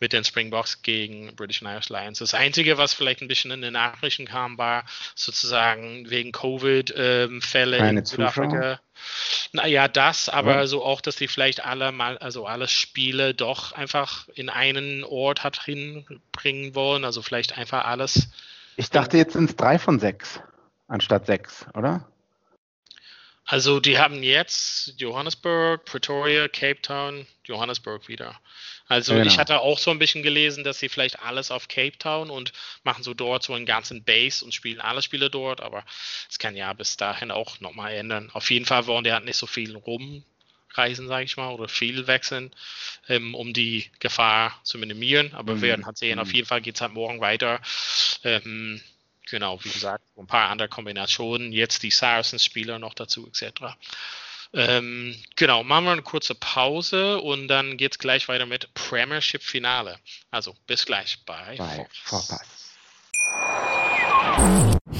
mit 0.00 0.12
den 0.12 0.24
Springboks 0.24 0.82
gegen 0.82 1.36
British 1.36 1.62
and 1.62 1.70
Irish 1.70 1.90
Lions. 1.90 2.18
Das 2.18 2.34
Einzige, 2.34 2.78
was 2.78 2.94
vielleicht 2.94 3.20
ein 3.20 3.28
bisschen 3.28 3.50
in 3.50 3.60
den 3.60 3.74
Nachrichten 3.74 4.24
kam, 4.24 4.56
war 4.56 4.84
sozusagen 5.14 6.08
wegen 6.08 6.32
Covid-Fälle 6.32 7.76
ähm, 7.76 7.98
in 7.98 8.04
Südafrika. 8.04 8.80
Naja, 9.52 9.88
das, 9.88 10.28
aber 10.28 10.56
ja. 10.56 10.66
so 10.66 10.84
auch, 10.84 11.00
dass 11.00 11.16
sie 11.16 11.28
vielleicht 11.28 11.64
alle 11.64 11.92
mal, 11.92 12.18
also 12.18 12.46
alle 12.46 12.68
Spiele 12.68 13.34
doch 13.34 13.72
einfach 13.72 14.28
in 14.34 14.48
einen 14.48 15.04
Ort 15.04 15.44
hat 15.44 15.62
hinbringen 15.62 16.74
wollen, 16.74 17.04
also 17.04 17.22
vielleicht 17.22 17.58
einfach 17.58 17.84
alles. 17.84 18.28
Ich 18.76 18.90
dachte, 18.90 19.16
jetzt 19.18 19.34
sind 19.34 19.50
es 19.50 19.56
drei 19.56 19.78
von 19.78 19.98
sechs 19.98 20.40
anstatt 20.92 21.26
sechs, 21.26 21.66
oder? 21.74 22.06
Also 23.44 23.80
die 23.80 23.98
haben 23.98 24.22
jetzt 24.22 24.94
Johannesburg, 24.98 25.84
Pretoria, 25.84 26.48
Cape 26.48 26.80
Town, 26.80 27.26
Johannesburg 27.44 28.08
wieder. 28.08 28.40
Also 28.86 29.14
genau. 29.14 29.26
ich 29.26 29.38
hatte 29.38 29.60
auch 29.60 29.78
so 29.78 29.90
ein 29.90 29.98
bisschen 29.98 30.22
gelesen, 30.22 30.64
dass 30.64 30.78
sie 30.78 30.88
vielleicht 30.88 31.20
alles 31.20 31.50
auf 31.50 31.68
Cape 31.68 31.98
Town 31.98 32.30
und 32.30 32.52
machen 32.84 33.02
so 33.02 33.14
dort 33.14 33.42
so 33.42 33.54
einen 33.54 33.66
ganzen 33.66 34.04
Base 34.04 34.44
und 34.44 34.54
spielen 34.54 34.80
alle 34.80 35.02
Spiele 35.02 35.30
dort, 35.30 35.60
aber 35.60 35.84
es 36.30 36.38
kann 36.38 36.56
ja 36.56 36.72
bis 36.72 36.96
dahin 36.96 37.30
auch 37.30 37.58
nochmal 37.60 37.94
ändern. 37.94 38.30
Auf 38.32 38.50
jeden 38.50 38.66
Fall 38.66 38.86
wollen 38.86 39.04
die 39.04 39.12
halt 39.12 39.24
nicht 39.24 39.36
so 39.36 39.46
viel 39.46 39.76
rumreisen, 39.76 41.08
sage 41.08 41.24
ich 41.24 41.36
mal, 41.36 41.52
oder 41.52 41.68
viel 41.68 42.06
wechseln, 42.06 42.54
ähm, 43.08 43.34
um 43.34 43.52
die 43.52 43.90
Gefahr 43.98 44.60
zu 44.62 44.78
minimieren. 44.78 45.32
Aber 45.34 45.54
mhm. 45.54 45.62
wir 45.62 45.68
werden 45.68 45.86
halt 45.86 45.98
sehen, 45.98 46.18
auf 46.18 46.28
mhm. 46.28 46.34
jeden 46.34 46.46
Fall 46.46 46.60
geht 46.60 46.76
es 46.76 46.80
halt 46.80 46.92
morgen 46.92 47.20
weiter. 47.20 47.60
Ähm, 48.24 48.80
genau, 49.28 49.62
wie 49.64 49.70
gesagt, 49.70 50.04
ein 50.16 50.26
paar 50.26 50.50
andere 50.50 50.68
Kombinationen, 50.68 51.52
jetzt 51.52 51.82
die 51.82 51.90
Saracens-Spieler 51.90 52.78
noch 52.78 52.94
dazu, 52.94 53.26
etc. 53.26 53.76
Ähm, 54.54 55.16
genau, 55.36 55.64
machen 55.64 55.84
wir 55.86 55.92
eine 55.92 56.02
kurze 56.02 56.34
Pause 56.34 57.20
und 57.20 57.48
dann 57.48 57.76
geht 57.78 57.92
es 57.92 57.98
gleich 57.98 58.28
weiter 58.28 58.46
mit 58.46 58.72
Premiership-Finale. 58.74 59.98
Also 60.30 60.54
bis 60.66 60.84
gleich 60.84 61.24
bei, 61.24 61.56
bei 61.56 61.86
Vorpass. 62.04 62.76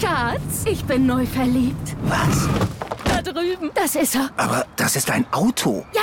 Schatz, 0.00 0.64
ich 0.64 0.82
bin 0.84 1.06
neu 1.06 1.26
verliebt. 1.26 1.96
Was? 2.02 2.48
Da 3.04 3.20
drüben. 3.20 3.70
Das 3.74 3.94
ist 3.94 4.14
er. 4.14 4.30
Aber 4.36 4.66
das 4.76 4.96
ist 4.96 5.10
ein 5.10 5.30
Auto. 5.32 5.86
Ja, 5.94 6.02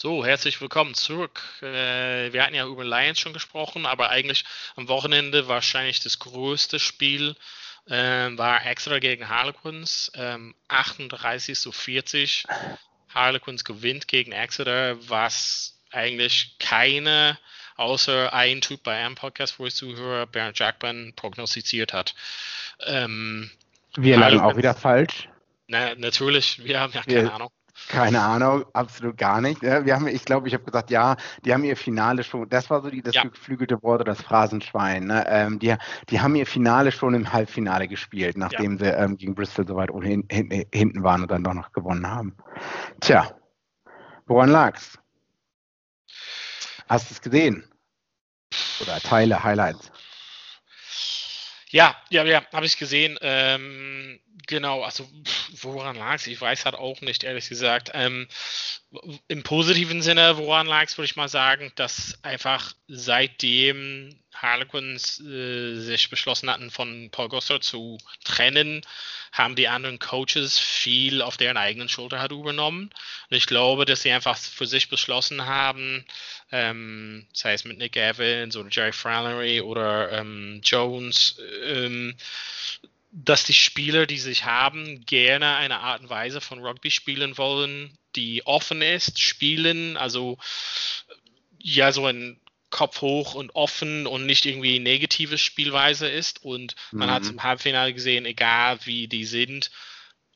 So, 0.00 0.24
herzlich 0.24 0.60
willkommen 0.60 0.94
zurück. 0.94 1.42
Äh, 1.60 2.32
wir 2.32 2.44
hatten 2.44 2.54
ja 2.54 2.64
über 2.68 2.84
Lions 2.84 3.18
schon 3.18 3.32
gesprochen, 3.32 3.84
aber 3.84 4.10
eigentlich 4.10 4.44
am 4.76 4.86
Wochenende 4.86 5.48
wahrscheinlich 5.48 5.98
das 5.98 6.20
größte 6.20 6.78
Spiel 6.78 7.34
äh, 7.88 8.28
war 8.38 8.64
Exeter 8.64 9.00
gegen 9.00 9.28
Harlequins. 9.28 10.12
Ähm, 10.14 10.54
38 10.68 11.58
zu 11.58 11.72
40. 11.72 12.44
Harlequins 13.12 13.64
gewinnt 13.64 14.06
gegen 14.06 14.30
Exeter, 14.30 14.96
was 15.08 15.80
eigentlich 15.90 16.54
keine, 16.60 17.36
außer 17.74 18.32
ein 18.32 18.60
Typ 18.60 18.84
bei 18.84 19.04
einem 19.04 19.16
Podcast, 19.16 19.58
wo 19.58 19.66
ich 19.66 19.74
zuhöre, 19.74 20.28
Bernd 20.28 20.56
Jackman, 20.60 21.12
prognostiziert 21.16 21.92
hat. 21.92 22.14
Ähm, 22.86 23.50
wir 23.96 24.16
lagen 24.16 24.38
auch 24.38 24.56
wieder 24.56 24.76
falsch. 24.76 25.28
Na, 25.66 25.96
natürlich, 25.96 26.62
wir 26.62 26.78
haben 26.78 26.92
ja 26.92 27.02
keine 27.02 27.24
wir, 27.24 27.34
Ahnung. 27.34 27.50
Keine 27.86 28.20
Ahnung, 28.20 28.64
absolut 28.72 29.16
gar 29.16 29.40
nicht. 29.40 29.62
Wir 29.62 29.94
haben, 29.94 30.08
ich 30.08 30.24
glaube, 30.24 30.48
ich 30.48 30.54
habe 30.54 30.64
gesagt, 30.64 30.90
ja, 30.90 31.16
die 31.44 31.54
haben 31.54 31.64
ihr 31.64 31.76
Finale 31.76 32.24
schon, 32.24 32.48
das 32.48 32.68
war 32.70 32.82
so 32.82 32.90
die, 32.90 33.02
das 33.02 33.14
ja. 33.14 33.22
geflügelte 33.22 33.82
Wort 33.82 34.00
oder 34.00 34.12
das 34.12 34.22
Phrasenschwein. 34.22 35.06
Ne? 35.06 35.24
Ähm, 35.28 35.58
die, 35.58 35.74
die 36.10 36.20
haben 36.20 36.34
ihr 36.34 36.46
Finale 36.46 36.92
schon 36.92 37.14
im 37.14 37.32
Halbfinale 37.32 37.88
gespielt, 37.88 38.36
nachdem 38.36 38.78
ja. 38.78 38.84
sie 38.84 38.90
ähm, 38.90 39.16
gegen 39.16 39.34
Bristol 39.34 39.66
so 39.66 39.76
weit 39.76 39.90
hin, 40.02 40.26
hin, 40.30 40.66
hinten 40.72 41.02
waren 41.02 41.22
und 41.22 41.30
dann 41.30 41.44
doch 41.44 41.54
noch 41.54 41.72
gewonnen 41.72 42.06
haben. 42.06 42.36
Tja, 43.00 43.30
woran 44.26 44.50
lag's? 44.50 44.98
Hast 46.88 47.10
du 47.10 47.14
es 47.14 47.20
gesehen? 47.20 47.64
Oder 48.80 48.98
Teile, 49.00 49.42
Highlights? 49.42 49.90
Ja, 51.70 51.96
ja, 52.10 52.24
ja, 52.24 52.42
habe 52.52 52.66
ich 52.66 52.78
gesehen. 52.78 53.18
Ähm, 53.20 54.20
genau, 54.46 54.82
also 54.82 55.08
woran 55.60 55.96
lag 55.96 56.14
es? 56.16 56.26
Ich 56.26 56.40
weiß 56.40 56.64
halt 56.64 56.74
auch 56.76 57.00
nicht, 57.02 57.24
ehrlich 57.24 57.48
gesagt. 57.48 57.90
Ähm, 57.94 58.26
Im 59.28 59.42
positiven 59.42 60.00
Sinne, 60.00 60.38
woran 60.38 60.66
lag 60.66 60.84
es, 60.84 60.96
würde 60.96 61.06
ich 61.06 61.16
mal 61.16 61.28
sagen, 61.28 61.70
dass 61.74 62.18
einfach 62.22 62.72
seitdem 62.86 64.18
Harlequins 64.32 65.20
äh, 65.20 65.78
sich 65.78 66.08
beschlossen 66.08 66.48
hatten, 66.48 66.70
von 66.70 67.10
Paul 67.10 67.28
Gosser 67.28 67.60
zu 67.60 67.98
trennen, 68.24 68.80
haben 69.32 69.56
die 69.56 69.68
anderen 69.68 69.98
Coaches 69.98 70.58
viel 70.58 71.20
auf 71.20 71.36
deren 71.36 71.58
eigenen 71.58 71.90
Schulter 71.90 72.20
halt 72.20 72.32
übernommen. 72.32 72.90
Und 73.30 73.36
ich 73.36 73.46
glaube, 73.46 73.84
dass 73.84 74.02
sie 74.02 74.12
einfach 74.12 74.38
für 74.38 74.66
sich 74.66 74.88
beschlossen 74.88 75.44
haben, 75.44 76.06
ähm, 76.50 77.26
sei 77.34 77.52
es 77.52 77.64
mit 77.64 77.76
Nick 77.76 77.96
Evans 77.96 78.56
oder 78.56 78.70
Jerry 78.70 78.92
Flannery 78.92 79.60
oder 79.60 80.12
ähm, 80.12 80.60
Jones, 80.64 81.38
ähm, 81.64 82.16
dass 83.10 83.44
die 83.44 83.54
Spieler, 83.54 84.06
die 84.06 84.18
sich 84.18 84.44
haben, 84.44 85.04
gerne 85.04 85.56
eine 85.56 85.80
Art 85.80 86.00
und 86.00 86.10
Weise 86.10 86.40
von 86.40 86.60
Rugby 86.60 86.90
spielen 86.90 87.36
wollen, 87.36 87.96
die 88.18 88.44
offen 88.46 88.82
ist, 88.82 89.20
spielen, 89.20 89.96
also 89.96 90.38
ja, 91.58 91.92
so 91.92 92.06
ein 92.06 92.40
Kopf 92.70 93.00
hoch 93.00 93.34
und 93.34 93.54
offen 93.54 94.06
und 94.06 94.26
nicht 94.26 94.44
irgendwie 94.44 94.78
negative 94.78 95.38
Spielweise 95.38 96.08
ist. 96.08 96.44
Und 96.44 96.74
man 96.90 97.08
mhm. 97.08 97.12
hat 97.12 97.22
es 97.22 97.30
im 97.30 97.42
Halbfinale 97.42 97.94
gesehen, 97.94 98.26
egal 98.26 98.78
wie 98.84 99.08
die 99.08 99.24
sind, 99.24 99.70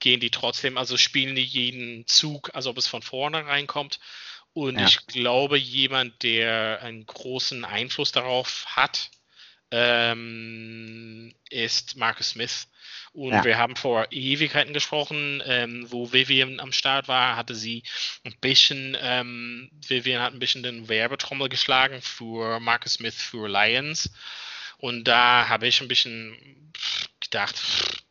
gehen 0.01 0.21
die 0.21 0.31
trotzdem, 0.31 0.79
also 0.79 0.97
spielen 0.97 1.37
die 1.37 1.45
jeden 1.45 2.07
Zug, 2.07 2.55
als 2.55 2.67
ob 2.67 2.79
es 2.79 2.87
von 2.87 3.03
vorne 3.03 3.47
reinkommt. 3.47 4.01
Und 4.55 4.79
ja. 4.79 4.87
ich 4.87 5.07
glaube, 5.07 5.59
jemand, 5.59 6.23
der 6.23 6.81
einen 6.83 7.07
großen 7.07 7.65
Einfluss 7.65 8.13
darauf 8.13 8.67
hat, 8.67 9.11
ähm, 9.73 11.35
ist 11.51 11.97
Marcus 11.97 12.31
Smith. 12.31 12.69
Und 13.15 13.33
ja. 13.33 13.45
wir 13.45 13.59
haben 13.59 13.77
vor 13.77 14.07
Ewigkeiten 14.11 14.73
gesprochen, 14.73 15.43
ähm, 15.45 15.87
wo 15.91 16.13
Vivian 16.13 16.61
am 16.61 16.73
Start 16.73 17.09
war, 17.09 17.37
hatte 17.37 17.55
sie 17.55 17.83
ein 18.25 18.35
bisschen, 18.41 18.97
ähm, 19.01 19.71
Vivian 19.87 20.23
hat 20.23 20.33
ein 20.33 20.39
bisschen 20.39 20.63
den 20.63 20.89
Werbetrommel 20.89 21.49
geschlagen 21.49 22.01
für 22.01 22.61
Marcus 22.61 22.95
Smith 22.95 23.21
für 23.21 23.49
Lions. 23.49 24.11
Und 24.79 25.05
da 25.05 25.49
habe 25.49 25.67
ich 25.67 25.81
ein 25.81 25.89
bisschen 25.89 26.73
gedacht, 27.21 27.57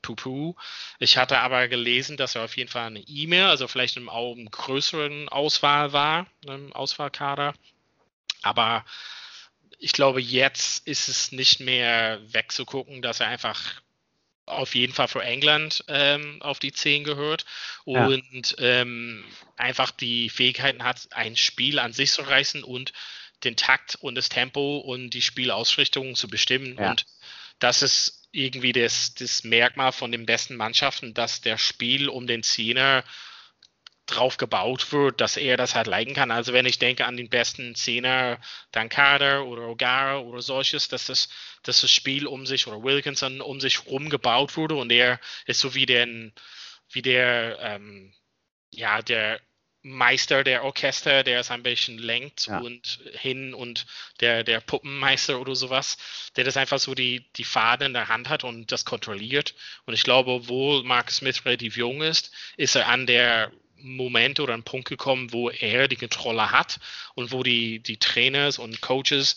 pupu. 0.01 0.55
Ich 0.99 1.17
hatte 1.17 1.39
aber 1.39 1.67
gelesen, 1.67 2.17
dass 2.17 2.35
er 2.35 2.43
auf 2.43 2.57
jeden 2.57 2.69
Fall 2.69 2.87
eine 2.87 3.01
E-Mail, 3.01 3.45
also 3.45 3.67
vielleicht 3.67 3.97
im, 3.97 4.07
im 4.09 4.49
größeren 4.49 5.29
Auswahl 5.29 5.93
war, 5.93 6.27
im 6.45 6.73
Auswahlkader. 6.73 7.53
Aber 8.41 8.85
ich 9.81 9.93
glaube, 9.93 10.21
jetzt 10.21 10.87
ist 10.87 11.09
es 11.09 11.31
nicht 11.31 11.59
mehr 11.59 12.21
wegzugucken, 12.31 13.01
dass 13.01 13.19
er 13.19 13.27
einfach 13.27 13.81
auf 14.45 14.75
jeden 14.75 14.93
Fall 14.93 15.07
für 15.07 15.23
England 15.23 15.83
ähm, 15.87 16.39
auf 16.41 16.59
die 16.59 16.71
10 16.71 17.03
gehört 17.03 17.45
und 17.83 18.55
ja. 18.59 18.81
ähm, 18.81 19.25
einfach 19.57 19.89
die 19.89 20.29
Fähigkeiten 20.29 20.83
hat, 20.83 21.07
ein 21.11 21.35
Spiel 21.35 21.79
an 21.79 21.93
sich 21.93 22.11
zu 22.11 22.21
reißen 22.21 22.63
und 22.63 22.93
den 23.43 23.55
Takt 23.55 23.95
und 23.95 24.13
das 24.13 24.29
Tempo 24.29 24.77
und 24.77 25.11
die 25.11 25.21
Spielausrichtung 25.21 26.15
zu 26.15 26.27
bestimmen. 26.27 26.77
Ja. 26.77 26.91
Und 26.91 27.05
das 27.57 27.81
ist 27.81 28.27
irgendwie 28.31 28.73
das, 28.73 29.15
das 29.15 29.43
Merkmal 29.43 29.93
von 29.93 30.11
den 30.11 30.27
besten 30.27 30.57
Mannschaften, 30.57 31.15
dass 31.15 31.41
der 31.41 31.57
Spiel 31.57 32.07
um 32.07 32.27
den 32.27 32.43
Zehner 32.43 33.03
drauf 34.11 34.37
gebaut 34.37 34.91
wird, 34.91 35.21
dass 35.21 35.37
er 35.37 35.57
das 35.57 35.75
halt 35.75 35.87
leiden 35.87 36.13
kann. 36.13 36.31
Also 36.31 36.53
wenn 36.53 36.65
ich 36.65 36.79
denke 36.79 37.05
an 37.05 37.17
den 37.17 37.29
besten 37.29 37.75
Zehner, 37.75 38.39
Dan 38.71 38.89
Carter 38.89 39.45
oder 39.45 39.63
O'Gara 39.63 40.19
oder 40.19 40.41
solches, 40.41 40.87
dass 40.87 41.05
das, 41.05 41.29
dass 41.63 41.81
das 41.81 41.91
Spiel 41.91 42.27
um 42.27 42.45
sich 42.45 42.67
oder 42.67 42.83
Wilkinson 42.83 43.41
um 43.41 43.59
sich 43.59 43.85
rum 43.87 44.09
gebaut 44.09 44.57
wurde 44.57 44.75
und 44.75 44.91
er 44.91 45.19
ist 45.45 45.59
so 45.59 45.73
wie 45.73 45.85
der, 45.85 46.07
wie 46.91 47.01
der, 47.01 47.57
ähm, 47.59 48.13
ja, 48.71 49.01
der 49.01 49.41
Meister 49.83 50.43
der 50.43 50.63
Orchester, 50.63 51.23
der 51.23 51.39
es 51.39 51.49
ein 51.49 51.63
bisschen 51.63 51.97
lenkt 51.97 52.45
ja. 52.45 52.59
und 52.59 52.99
hin 53.13 53.53
und 53.53 53.87
der, 54.19 54.43
der 54.43 54.59
Puppenmeister 54.59 55.39
oder 55.39 55.55
sowas, 55.55 55.97
der 56.35 56.43
das 56.43 56.55
einfach 56.55 56.79
so 56.79 56.93
die, 56.93 57.25
die 57.35 57.43
Faden 57.43 57.87
in 57.87 57.93
der 57.93 58.07
Hand 58.07 58.29
hat 58.29 58.43
und 58.43 58.71
das 58.71 58.85
kontrolliert. 58.85 59.55
Und 59.85 59.95
ich 59.95 60.03
glaube, 60.03 60.31
obwohl 60.31 60.83
Mark 60.83 61.09
Smith 61.09 61.45
relativ 61.45 61.77
jung 61.77 62.03
ist, 62.03 62.31
ist 62.57 62.75
er 62.75 62.87
an 62.89 63.07
der 63.07 63.51
Moment 63.83 64.39
oder 64.39 64.53
einen 64.53 64.63
Punkt 64.63 64.87
gekommen, 64.87 65.31
wo 65.31 65.49
er 65.49 65.87
die 65.87 65.95
Kontrolle 65.95 66.51
hat 66.51 66.79
und 67.15 67.31
wo 67.31 67.43
die, 67.43 67.79
die 67.79 67.97
Trainers 67.97 68.59
und 68.59 68.81
Coaches, 68.81 69.35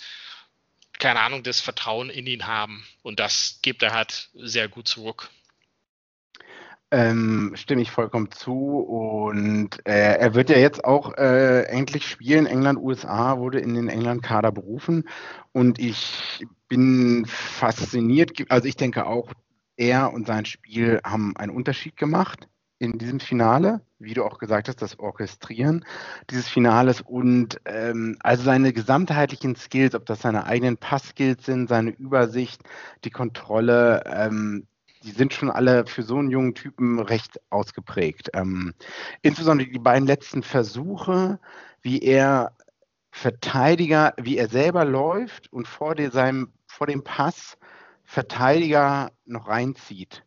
keine 0.99 1.21
Ahnung, 1.21 1.43
das 1.43 1.61
Vertrauen 1.61 2.11
in 2.11 2.27
ihn 2.27 2.47
haben. 2.47 2.85
Und 3.03 3.21
das 3.21 3.59
gibt 3.63 3.83
er 3.83 3.93
halt 3.93 4.31
sehr 4.35 4.69
gut 4.69 4.89
zurück. 4.89 5.31
Ähm, 6.91 7.55
stimme 7.57 7.83
ich 7.83 7.91
vollkommen 7.91 8.31
zu. 8.31 8.79
Und 8.79 9.85
äh, 9.85 10.17
er 10.17 10.35
wird 10.35 10.51
ja 10.51 10.59
jetzt 10.59 10.85
auch 10.85 11.17
äh, 11.17 11.65
endlich 11.65 12.07
spielen. 12.07 12.47
England, 12.47 12.79
USA 12.79 13.39
wurde 13.39 13.59
in 13.59 13.75
den 13.75 13.89
England-Kader 13.89 14.53
berufen. 14.53 15.09
Und 15.53 15.81
ich 15.81 16.47
bin 16.69 17.27
fasziniert. 17.27 18.33
Also 18.49 18.69
ich 18.69 18.77
denke 18.77 19.07
auch, 19.07 19.33
er 19.77 20.13
und 20.13 20.27
sein 20.27 20.45
Spiel 20.45 21.01
haben 21.05 21.37
einen 21.37 21.51
Unterschied 21.51 21.97
gemacht 21.97 22.49
in 22.79 22.99
diesem 22.99 23.21
Finale, 23.21 23.81
wie 23.99 24.15
du 24.15 24.25
auch 24.25 24.39
gesagt 24.39 24.69
hast, 24.69 24.83
das 24.83 24.99
Orchestrieren 24.99 25.85
dieses 26.31 26.49
Finales 26.49 27.01
und 27.01 27.61
ähm, 27.65 28.17
also 28.21 28.43
seine 28.43 28.73
gesamtheitlichen 28.73 29.57
Skills, 29.57 29.95
ob 29.95 30.07
das 30.07 30.23
seine 30.23 30.45
eigenen 30.47 30.77
Passskills 30.77 31.47
sind, 31.47 31.69
seine 31.69 31.91
Übersicht, 31.91 32.63
die 33.05 33.11
Kontrolle, 33.11 34.03
ähm, 34.07 34.67
die 35.05 35.13
sind 35.13 35.35
schon 35.35 35.51
alle 35.51 35.87
für 35.87 36.03
so 36.03 36.19
einen 36.19 36.31
jungen 36.31 36.55
Typen 36.55 36.99
recht 36.99 37.41
ausgeprägt. 37.51 38.31
Ähm, 38.35 38.75
insbesondere 39.23 39.69
die 39.69 39.79
beiden 39.79 40.07
letzten 40.07 40.43
Versuche, 40.43 41.39
wie 41.83 42.01
er 42.01 42.57
Verteidiger, 43.11 44.15
wie 44.21 44.39
er 44.39 44.49
selber 44.49 44.85
läuft 44.85 45.53
und 45.53 45.69
vor, 45.69 45.95
de, 45.95 46.11
seinem, 46.11 46.53
vor 46.67 46.87
dem 46.87 47.05
Pass 47.05 47.57
Verteidiger 48.03 49.13
noch 49.25 49.49
reinzieht 49.49 50.24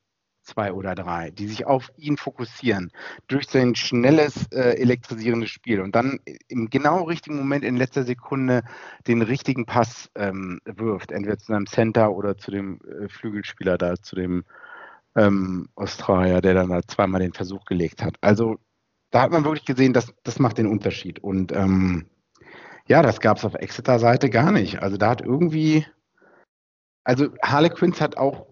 zwei 0.48 0.74
oder 0.74 0.96
drei, 0.96 1.30
die 1.32 1.48
sich 1.48 1.66
auf 1.66 1.92
ihn 1.98 2.18
fokussieren 2.18 2.92
durch 3.27 3.48
sein 3.48 3.75
schnelles, 3.75 4.48
äh, 4.51 4.80
elektrisierendes 4.80 5.50
Spiel 5.50 5.82
und 5.82 5.96
dann 5.96 6.20
im 6.48 6.70
genau 6.70 7.04
richtigen 7.04 7.38
Moment 7.38 7.63
in 7.63 7.75
letzter 7.75 8.04
Sekunde 8.04 8.63
den 9.08 9.22
richtigen 9.22 9.66
Pass 9.66 10.10
ähm, 10.16 10.60
wirft, 10.66 11.12
entweder 11.12 11.38
zu 11.38 11.48
seinem 11.48 11.68
Center 11.68 12.12
oder 12.12 12.38
zu 12.38 12.51
dem 12.51 12.80
äh, 12.82 13.10
Flügelspieler 13.10 13.77
da, 13.77 13.96
zu 13.96 14.16
dem 14.16 14.46
ähm, 15.16 15.68
Australier, 15.75 16.42
der 16.42 16.54
dann 16.54 16.70
da 16.70 16.82
zweimal 16.82 17.22
den 17.22 17.34
Versuch 17.34 17.66
gelegt 17.66 18.04
hat. 18.04 18.16
Also 18.22 18.58
da 19.12 19.22
hat 19.22 19.32
man 19.32 19.44
wirklich 19.44 19.66
gesehen, 19.66 19.94
dass 19.94 20.13
das 20.24 20.39
macht 20.39 20.58
den 20.58 20.68
Unterschied 20.68 21.20
und 21.20 21.51
ähm, 21.51 22.06
ja, 22.88 23.01
das 23.01 23.20
gab 23.20 23.38
es 23.38 23.46
auf 23.46 23.56
Exeter-Seite 23.56 24.30
gar 24.30 24.51
nicht. 24.51 24.82
Also 24.82 24.98
da 24.98 25.10
hat 25.10 25.22
irgendwie, 25.22 25.86
also 27.04 27.27
Harlequins 27.44 28.00
hat 28.00 28.18
auch 28.18 28.47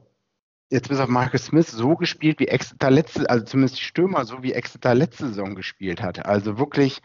jetzt 0.69 0.89
bis 0.89 0.99
auf 0.99 1.09
Marcus 1.09 1.45
Smith 1.45 1.69
so 1.69 1.95
gespielt, 1.95 2.39
wie 2.39 2.47
Exeter 2.47 2.89
letzte, 2.89 3.29
also 3.29 3.45
zumindest 3.45 3.77
die 3.77 3.83
Stürmer, 3.83 4.25
so 4.25 4.41
wie 4.41 4.53
Exeter 4.53 4.95
letzte 4.95 5.27
Saison 5.27 5.55
gespielt 5.55 6.01
hat. 6.01 6.25
Also 6.25 6.57
wirklich, 6.57 7.01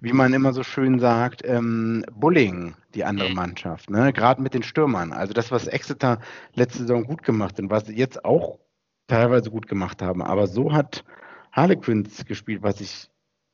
wie 0.00 0.12
man 0.12 0.34
immer 0.34 0.52
so 0.52 0.62
schön 0.62 0.98
sagt, 0.98 1.42
ähm, 1.44 2.04
Bullying, 2.12 2.74
die 2.94 3.04
andere 3.04 3.28
mhm. 3.28 3.36
Mannschaft, 3.36 3.90
ne? 3.90 4.12
gerade 4.12 4.42
mit 4.42 4.54
den 4.54 4.62
Stürmern. 4.62 5.12
Also 5.12 5.32
das, 5.32 5.50
was 5.50 5.66
Exeter 5.66 6.20
letzte 6.54 6.80
Saison 6.80 7.04
gut 7.04 7.22
gemacht 7.22 7.54
hat 7.54 7.60
und 7.60 7.70
was 7.70 7.86
sie 7.86 7.96
jetzt 7.96 8.24
auch 8.24 8.58
teilweise 9.06 9.50
gut 9.50 9.68
gemacht 9.68 10.02
haben. 10.02 10.22
Aber 10.22 10.46
so 10.46 10.72
hat 10.72 11.04
Harlequins 11.52 12.24
gespielt, 12.24 12.62
was 12.62 12.80
ich 12.80 13.10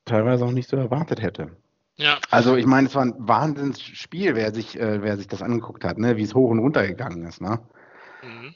teilweise 0.07 0.45
auch 0.45 0.53
nicht 0.53 0.69
so 0.69 0.77
erwartet 0.77 1.21
hätte. 1.21 1.51
Ja. 1.97 2.19
Also 2.31 2.57
ich 2.57 2.65
meine, 2.65 2.89
es 2.89 2.95
war 2.95 3.03
ein 3.03 3.15
Wahnsinnsspiel, 3.19 4.35
wer 4.35 4.55
sich, 4.55 4.81
äh, 4.81 5.03
wer 5.03 5.19
sich 5.19 5.29
das 5.29 5.43
angeguckt 5.43 5.85
hat, 5.85 5.99
ne? 5.99 6.17
wie 6.17 6.23
es 6.23 6.35
hoch 6.35 6.49
und 6.49 6.61
runter 6.61 6.87
gegangen 6.87 7.27
ist. 7.27 7.43
Ne? 7.43 7.61
Mhm. 8.23 8.55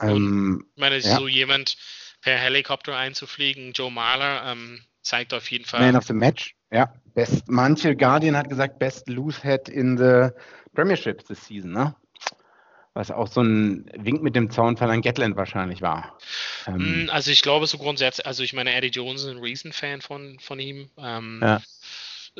Ähm, 0.00 0.64
ich 0.74 0.80
meine, 0.80 0.98
ja. 0.98 1.16
so 1.16 1.28
jemand 1.28 1.76
per 2.20 2.36
Helikopter 2.36 2.96
einzufliegen, 2.96 3.72
Joe 3.72 3.90
Mahler, 3.90 4.42
ähm, 4.46 4.80
zeigt 5.02 5.32
auf 5.34 5.50
jeden 5.50 5.64
Fall. 5.64 5.80
Man 5.80 5.96
of 5.96 6.04
the 6.04 6.12
Match, 6.12 6.54
ja. 6.70 6.92
Best, 7.14 7.48
manche 7.48 7.96
Guardian 7.96 8.36
hat 8.36 8.48
gesagt, 8.48 8.78
best 8.78 9.08
loose 9.08 9.42
head 9.42 9.68
in 9.68 9.96
the 9.96 10.30
Premiership 10.74 11.26
this 11.26 11.44
season, 11.46 11.72
ne? 11.72 11.94
Was 12.94 13.10
auch 13.10 13.28
so 13.28 13.42
ein 13.42 13.88
Wink 13.96 14.22
mit 14.22 14.34
dem 14.34 14.50
Zaunfall 14.50 14.90
an 14.90 15.02
Gatland 15.02 15.36
wahrscheinlich 15.36 15.82
war. 15.82 16.18
Ähm, 16.66 17.04
mm, 17.04 17.10
also 17.10 17.30
ich 17.30 17.42
glaube 17.42 17.66
so 17.66 17.78
grundsätzlich, 17.78 18.26
also 18.26 18.42
ich 18.42 18.52
meine, 18.52 18.74
Eddie 18.74 18.88
Jones 18.88 19.22
ist 19.22 19.30
ein 19.30 19.38
Riesenfan 19.38 20.00
von, 20.00 20.38
von 20.40 20.58
ihm. 20.58 20.90
Ähm, 20.98 21.40
ja 21.42 21.60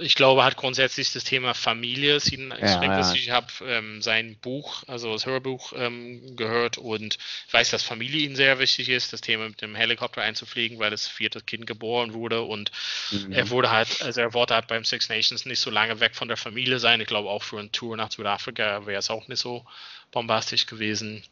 ich 0.01 0.15
glaube, 0.15 0.45
hat 0.45 0.57
grundsätzlich 0.57 1.13
das 1.13 1.25
Thema 1.25 1.55
Familie 1.55 2.19
ihn 2.31 2.55
ja, 2.61 2.83
ja. 2.83 3.13
Ich 3.13 3.31
habe 3.31 3.47
ähm, 3.65 4.03
sein 4.03 4.37
Buch, 4.41 4.83
also 4.87 5.13
das 5.13 5.27
Hörbuch 5.27 5.73
ähm, 5.77 6.37
gehört 6.37 6.79
und 6.79 7.19
weiß, 7.51 7.71
dass 7.71 7.83
Familie 7.83 8.27
ihm 8.27 8.37
sehr 8.37 8.59
wichtig 8.59 8.89
ist, 8.89 9.13
das 9.13 9.21
Thema 9.21 9.49
mit 9.49 9.61
dem 9.63 9.75
Helikopter 9.75 10.23
einzufliegen, 10.23 10.79
weil 10.79 10.91
das 10.91 11.07
vierte 11.07 11.41
Kind 11.41 11.67
geboren 11.67 12.13
wurde 12.13 12.43
und 12.43 12.71
mhm. 13.11 13.33
er 13.33 13.51
wurde 13.51 13.71
halt, 13.71 14.03
also 14.03 14.21
er 14.21 14.35
wollte 14.35 14.55
halt 14.55 14.67
beim 14.67 14.85
Six 14.85 15.09
Nations 15.09 15.45
nicht 15.45 15.61
so 15.61 15.71
lange 15.71 16.01
weg 16.01 16.15
von 16.15 16.29
der 16.29 16.37
Familie 16.37 16.79
sein. 16.79 17.01
Ich 17.01 17.07
glaube 17.07 17.29
auch 17.29 17.43
für 17.43 17.59
eine 17.59 17.71
Tour 17.71 17.97
nach 17.97 18.11
Südafrika 18.11 18.87
wäre 18.87 18.99
es 18.99 19.11
auch 19.11 19.29
nicht 19.29 19.41
so 19.41 19.65
bombastisch 20.11 20.67
gewesen. 20.67 21.23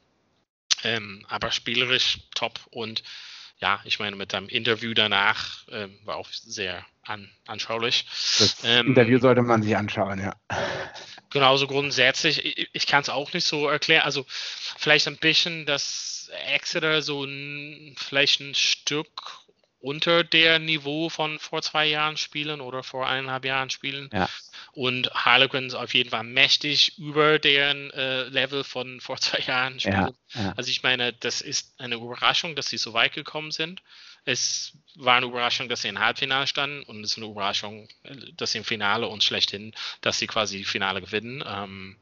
Ähm, 0.84 1.24
aber 1.28 1.50
spielerisch 1.50 2.18
top 2.34 2.60
und 2.70 3.02
ja, 3.58 3.80
ich 3.84 3.98
meine, 3.98 4.16
mit 4.16 4.34
einem 4.34 4.48
Interview 4.48 4.92
danach 4.92 5.64
ähm, 5.70 5.98
war 6.04 6.16
auch 6.16 6.28
sehr 6.30 6.84
an, 7.02 7.30
anschaulich. 7.46 8.04
Das 8.38 8.56
ähm, 8.64 8.88
Interview 8.88 9.18
sollte 9.18 9.42
man 9.42 9.62
sich 9.62 9.76
anschauen, 9.76 10.20
ja. 10.20 10.34
Genauso 11.30 11.66
grundsätzlich, 11.66 12.44
ich, 12.44 12.68
ich 12.72 12.86
kann 12.86 13.02
es 13.02 13.08
auch 13.08 13.32
nicht 13.32 13.46
so 13.46 13.68
erklären. 13.68 14.04
Also 14.04 14.26
vielleicht 14.28 15.06
ein 15.08 15.16
bisschen, 15.16 15.66
dass 15.66 16.30
Exeter 16.52 17.02
so 17.02 17.24
ein, 17.24 17.94
vielleicht 17.98 18.40
ein 18.40 18.54
Stück 18.54 19.08
unter 19.80 20.24
der 20.24 20.58
Niveau 20.58 21.08
von 21.08 21.38
vor 21.38 21.62
zwei 21.62 21.86
Jahren 21.86 22.16
spielen 22.16 22.60
oder 22.60 22.82
vor 22.82 23.06
eineinhalb 23.06 23.44
Jahren 23.44 23.70
spielen. 23.70 24.10
Ja. 24.12 24.28
Und 24.76 25.10
Harlequins 25.14 25.72
auf 25.72 25.94
jeden 25.94 26.10
Fall 26.10 26.22
mächtig 26.22 26.98
über 26.98 27.38
deren 27.38 27.90
äh, 27.92 28.24
Level 28.24 28.62
von 28.62 29.00
vor 29.00 29.16
zwei 29.16 29.38
Jahren 29.38 29.80
spielen. 29.80 30.14
Ja, 30.34 30.42
ja. 30.42 30.52
Also 30.54 30.70
ich 30.70 30.82
meine, 30.82 31.14
das 31.14 31.40
ist 31.40 31.80
eine 31.80 31.94
Überraschung, 31.94 32.54
dass 32.56 32.68
sie 32.68 32.76
so 32.76 32.92
weit 32.92 33.14
gekommen 33.14 33.52
sind. 33.52 33.82
Es 34.26 34.76
war 34.94 35.16
eine 35.16 35.26
Überraschung, 35.26 35.70
dass 35.70 35.80
sie 35.80 35.88
im 35.88 35.98
Halbfinale 35.98 36.46
standen 36.46 36.82
und 36.82 37.02
es 37.02 37.12
ist 37.12 37.16
eine 37.16 37.26
Überraschung, 37.26 37.88
dass 38.36 38.52
sie 38.52 38.58
im 38.58 38.64
Finale 38.64 39.08
und 39.08 39.24
schlechthin, 39.24 39.72
dass 40.02 40.18
sie 40.18 40.26
quasi 40.26 40.58
die 40.58 40.64
Finale 40.64 41.00
gewinnen. 41.00 41.42
Ähm, 41.46 41.96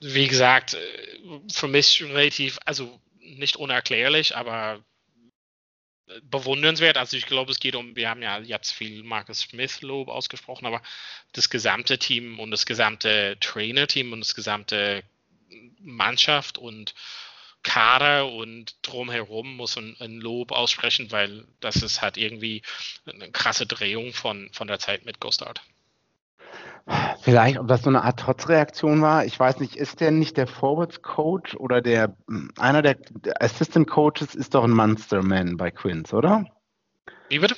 wie 0.00 0.26
gesagt, 0.26 0.74
äh, 0.74 1.40
für 1.52 1.68
mich 1.68 2.02
relativ, 2.02 2.58
also 2.64 3.00
nicht 3.20 3.54
unerklärlich, 3.54 4.36
aber 4.36 4.82
bewundernswert. 6.22 6.96
Also 6.96 7.16
ich 7.16 7.26
glaube, 7.26 7.52
es 7.52 7.60
geht 7.60 7.74
um, 7.74 7.96
wir 7.96 8.08
haben 8.08 8.22
ja 8.22 8.38
jetzt 8.38 8.72
viel 8.72 9.02
Marcus 9.02 9.40
Smith 9.40 9.80
Lob 9.82 10.08
ausgesprochen, 10.08 10.66
aber 10.66 10.82
das 11.32 11.50
gesamte 11.50 11.98
Team 11.98 12.38
und 12.38 12.50
das 12.50 12.66
gesamte 12.66 13.36
Trainerteam 13.40 14.12
und 14.12 14.20
das 14.20 14.34
gesamte 14.34 15.02
Mannschaft 15.80 16.58
und 16.58 16.94
Kader 17.62 18.32
und 18.32 18.74
drumherum 18.82 19.56
muss 19.56 19.76
ein, 19.76 19.96
ein, 20.00 20.18
Lob 20.18 20.50
aussprechen, 20.50 21.10
weil 21.10 21.44
das 21.60 21.76
ist 21.76 22.00
halt 22.00 22.16
irgendwie 22.16 22.62
eine 23.04 23.30
krasse 23.30 23.66
Drehung 23.66 24.14
von, 24.14 24.50
von 24.52 24.66
der 24.66 24.78
Zeit 24.78 25.04
mit 25.04 25.20
Gostard. 25.20 25.60
Vielleicht, 27.22 27.58
ob 27.58 27.68
das 27.68 27.82
so 27.82 27.90
eine 27.90 28.02
Art 28.02 28.18
Trotzreaktion 28.18 29.02
war. 29.02 29.24
Ich 29.24 29.38
weiß 29.38 29.60
nicht, 29.60 29.76
ist 29.76 30.00
der 30.00 30.10
nicht 30.10 30.36
der 30.36 30.46
Forwards 30.46 31.02
Coach 31.02 31.54
oder 31.54 31.80
der 31.80 32.16
einer 32.58 32.82
der 32.82 32.96
Assistant 33.40 33.88
Coaches 33.88 34.34
ist 34.34 34.54
doch 34.54 34.64
ein 34.64 34.70
Monsterman 34.70 35.56
bei 35.56 35.70
Quinns, 35.70 36.14
oder? 36.14 36.46
Wie 37.28 37.38
bitte? 37.38 37.56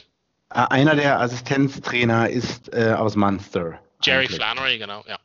Einer 0.49 0.97
der 0.97 1.21
Assistenztrainer 1.21 2.29
ist 2.29 2.75
äh, 2.75 2.93
aus 2.93 3.17
Munster. 3.17 3.79
Jerry 4.03 4.25
eigentlich. 4.25 4.37
Flannery, 4.37 4.79
genau, 4.79 5.03
ja. 5.07 5.19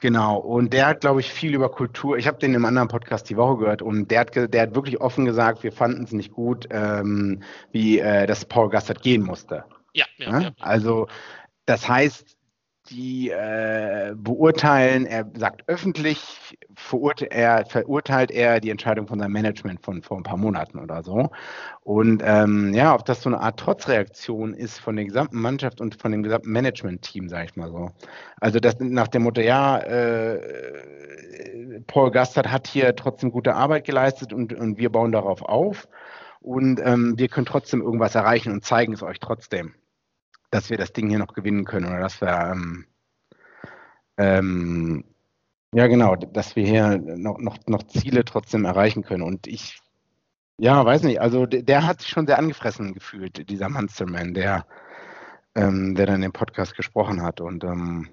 Genau, 0.00 0.36
und 0.36 0.74
der 0.74 0.88
hat, 0.88 1.00
glaube 1.00 1.20
ich, 1.20 1.32
viel 1.32 1.54
über 1.54 1.70
Kultur. 1.70 2.18
Ich 2.18 2.26
habe 2.26 2.38
den 2.38 2.52
im 2.52 2.66
anderen 2.66 2.88
Podcast 2.88 3.30
die 3.30 3.36
Woche 3.38 3.56
gehört 3.56 3.80
und 3.80 4.10
der 4.10 4.20
hat, 4.20 4.34
der 4.36 4.60
hat 4.60 4.74
wirklich 4.74 5.00
offen 5.00 5.24
gesagt, 5.24 5.62
wir 5.62 5.72
fanden 5.72 6.04
es 6.04 6.12
nicht 6.12 6.32
gut, 6.32 6.68
ähm, 6.70 7.42
wie 7.72 7.98
äh, 7.98 8.26
das 8.26 8.44
Paul 8.44 8.68
Gassert 8.68 9.00
gehen 9.00 9.22
musste. 9.22 9.64
Ja, 9.94 10.04
ja, 10.18 10.30
ja, 10.30 10.40
ja. 10.40 10.50
Also, 10.60 11.08
das 11.64 11.88
heißt, 11.88 12.35
die 12.88 13.30
äh, 13.30 14.14
beurteilen, 14.16 15.06
er 15.06 15.30
sagt 15.36 15.68
öffentlich, 15.68 16.56
verurte 16.74 17.30
er, 17.30 17.64
verurteilt 17.66 18.30
er 18.30 18.60
die 18.60 18.70
Entscheidung 18.70 19.06
von 19.06 19.18
seinem 19.18 19.32
Management 19.32 19.84
von 19.84 20.02
vor 20.02 20.16
ein 20.16 20.22
paar 20.22 20.36
Monaten 20.36 20.78
oder 20.78 21.02
so. 21.02 21.30
Und 21.82 22.22
ähm, 22.24 22.72
ja, 22.74 22.94
ob 22.94 23.04
das 23.04 23.22
so 23.22 23.28
eine 23.28 23.40
Art 23.40 23.58
Trotzreaktion 23.58 24.54
ist 24.54 24.78
von 24.78 24.96
der 24.96 25.04
gesamten 25.04 25.40
Mannschaft 25.40 25.80
und 25.80 26.00
von 26.00 26.12
dem 26.12 26.22
gesamten 26.22 26.52
Management-Team, 26.52 27.28
sage 27.28 27.46
ich 27.46 27.56
mal 27.56 27.70
so. 27.70 27.90
Also 28.40 28.60
das 28.60 28.76
nach 28.78 29.08
dem 29.08 29.22
Motto, 29.22 29.40
ja, 29.40 29.78
äh, 29.78 31.80
Paul 31.86 32.10
Gastert 32.10 32.50
hat 32.50 32.66
hier 32.66 32.94
trotzdem 32.96 33.30
gute 33.30 33.54
Arbeit 33.54 33.84
geleistet 33.84 34.32
und, 34.32 34.54
und 34.54 34.78
wir 34.78 34.90
bauen 34.90 35.12
darauf 35.12 35.42
auf. 35.42 35.88
Und 36.40 36.80
ähm, 36.84 37.14
wir 37.16 37.28
können 37.28 37.46
trotzdem 37.46 37.82
irgendwas 37.82 38.14
erreichen 38.14 38.52
und 38.52 38.64
zeigen 38.64 38.92
es 38.92 39.02
euch 39.02 39.18
trotzdem 39.18 39.74
dass 40.56 40.70
wir 40.70 40.78
das 40.78 40.92
Ding 40.92 41.10
hier 41.10 41.18
noch 41.18 41.34
gewinnen 41.34 41.64
können 41.64 41.86
oder 41.86 42.00
dass 42.00 42.20
wir 42.20 42.50
ähm, 42.52 42.86
ähm, 44.16 45.04
ja 45.72 45.86
genau, 45.86 46.16
dass 46.16 46.56
wir 46.56 46.66
hier 46.66 46.96
noch, 46.96 47.38
noch, 47.38 47.58
noch 47.66 47.82
Ziele 47.82 48.24
trotzdem 48.24 48.64
erreichen 48.64 49.02
können. 49.02 49.22
Und 49.22 49.46
ich, 49.46 49.78
ja, 50.58 50.82
weiß 50.82 51.02
nicht, 51.02 51.20
also 51.20 51.44
der, 51.44 51.62
der 51.62 51.86
hat 51.86 52.00
sich 52.00 52.08
schon 52.08 52.26
sehr 52.26 52.38
angefressen 52.38 52.94
gefühlt, 52.94 53.50
dieser 53.50 53.68
Monsterman, 53.68 54.32
der, 54.32 54.66
ähm, 55.54 55.94
der 55.94 56.06
dann 56.06 56.22
im 56.22 56.32
Podcast 56.32 56.74
gesprochen 56.74 57.22
hat. 57.22 57.42
Und 57.42 57.62
ähm, 57.62 58.08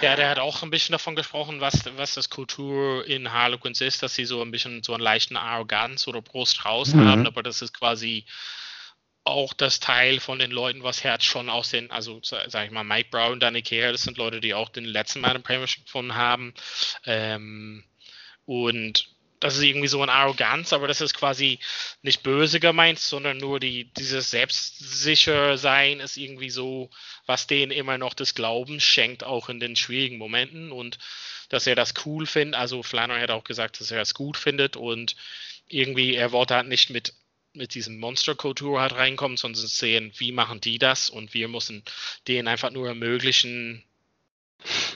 ja, 0.00 0.14
der 0.14 0.30
hat 0.30 0.38
auch 0.38 0.62
ein 0.62 0.70
bisschen 0.70 0.92
davon 0.92 1.16
gesprochen, 1.16 1.60
was, 1.60 1.84
was 1.96 2.14
das 2.14 2.30
Kultur 2.30 3.04
in 3.04 3.32
Harlequins 3.32 3.80
ist, 3.80 4.04
dass 4.04 4.14
sie 4.14 4.24
so 4.24 4.42
ein 4.42 4.52
bisschen 4.52 4.84
so 4.84 4.94
einen 4.94 5.02
leichten 5.02 5.36
Arroganz 5.36 6.06
oder 6.06 6.22
Brust 6.22 6.64
raus 6.64 6.94
mhm. 6.94 7.04
haben, 7.04 7.26
aber 7.26 7.42
das 7.42 7.62
ist 7.62 7.74
quasi 7.74 8.24
auch 9.28 9.52
das 9.52 9.80
Teil 9.80 10.20
von 10.20 10.38
den 10.38 10.50
Leuten, 10.50 10.82
was 10.82 11.04
Herz 11.04 11.24
schon 11.24 11.48
aus 11.48 11.70
den, 11.70 11.90
also 11.90 12.20
sag 12.22 12.64
ich 12.64 12.70
mal, 12.70 12.84
Mike 12.84 13.10
Brown, 13.10 13.40
Danny 13.40 13.62
Care, 13.62 13.92
das 13.92 14.02
sind 14.02 14.18
Leute, 14.18 14.40
die 14.40 14.54
auch 14.54 14.68
den 14.68 14.84
letzten 14.84 15.20
Mal 15.20 15.34
den 15.34 15.42
Premiership 15.42 15.84
gefunden 15.84 16.14
haben. 16.14 16.54
Ähm, 17.04 17.84
und 18.44 19.08
das 19.40 19.56
ist 19.56 19.62
irgendwie 19.62 19.88
so 19.88 20.02
eine 20.02 20.12
Arroganz, 20.12 20.72
aber 20.72 20.88
das 20.88 21.00
ist 21.00 21.14
quasi 21.14 21.58
nicht 22.02 22.22
böse 22.22 22.60
gemeint, 22.60 22.98
sondern 22.98 23.38
nur 23.38 23.60
die, 23.60 23.84
dieses 23.92 24.30
Selbstsichersein 24.30 26.00
ist 26.00 26.16
irgendwie 26.16 26.50
so, 26.50 26.90
was 27.26 27.46
denen 27.46 27.70
immer 27.70 27.98
noch 27.98 28.14
das 28.14 28.34
Glauben 28.34 28.80
schenkt, 28.80 29.22
auch 29.22 29.48
in 29.48 29.60
den 29.60 29.76
schwierigen 29.76 30.18
Momenten 30.18 30.72
und 30.72 30.98
dass 31.50 31.66
er 31.66 31.76
das 31.76 31.94
cool 32.04 32.26
findet. 32.26 32.58
Also 32.58 32.82
Flannery 32.82 33.20
hat 33.20 33.30
auch 33.30 33.44
gesagt, 33.44 33.80
dass 33.80 33.90
er 33.90 34.02
es 34.02 34.14
gut 34.14 34.36
findet 34.36 34.76
und 34.76 35.14
irgendwie, 35.68 36.14
er 36.16 36.32
wollte 36.32 36.54
halt 36.54 36.68
nicht 36.68 36.90
mit 36.90 37.14
mit 37.58 37.74
diesem 37.74 37.98
Monsterkultur 37.98 38.80
halt 38.80 38.94
reinkommen, 38.94 39.36
sondern 39.36 39.66
sehen, 39.66 40.12
wie 40.16 40.32
machen 40.32 40.60
die 40.60 40.78
das 40.78 41.10
und 41.10 41.34
wir 41.34 41.48
müssen 41.48 41.82
denen 42.26 42.48
einfach 42.48 42.70
nur 42.70 42.88
ermöglichen, 42.88 43.84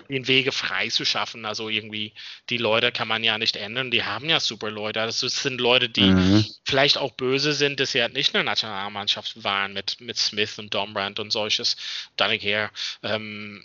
den 0.09 0.27
Wege 0.27 0.53
frei 0.53 0.89
zu 0.89 1.05
schaffen. 1.05 1.45
Also 1.45 1.69
irgendwie, 1.69 2.13
die 2.51 2.57
Leute 2.57 2.93
kann 2.93 3.09
man 3.09 3.23
ja 3.23 3.39
nicht 3.39 3.57
ändern, 3.57 3.91
die 3.91 4.05
haben 4.05 4.29
ja 4.29 4.41
super 4.41 4.71
Leute. 4.71 5.01
Das 5.01 5.21
sind 5.21 5.61
Leute, 5.61 5.89
die 5.89 6.11
mhm. 6.11 6.45
vielleicht 6.65 6.99
auch 6.99 7.13
böse 7.13 7.53
sind, 7.53 7.81
dass 7.81 7.93
sie 7.93 8.03
halt 8.03 8.15
nicht 8.15 8.29
in 8.29 8.35
der 8.35 8.43
Nationalmannschaft 8.45 9.45
waren 9.45 9.73
mit, 9.73 10.01
mit 10.01 10.17
Smith 10.17 10.59
und 10.59 10.75
Dombrand 10.75 11.21
und 11.21 11.31
solches. 11.31 11.77
Dann 12.17 12.33
her. 12.33 12.71
Ähm, 13.03 13.65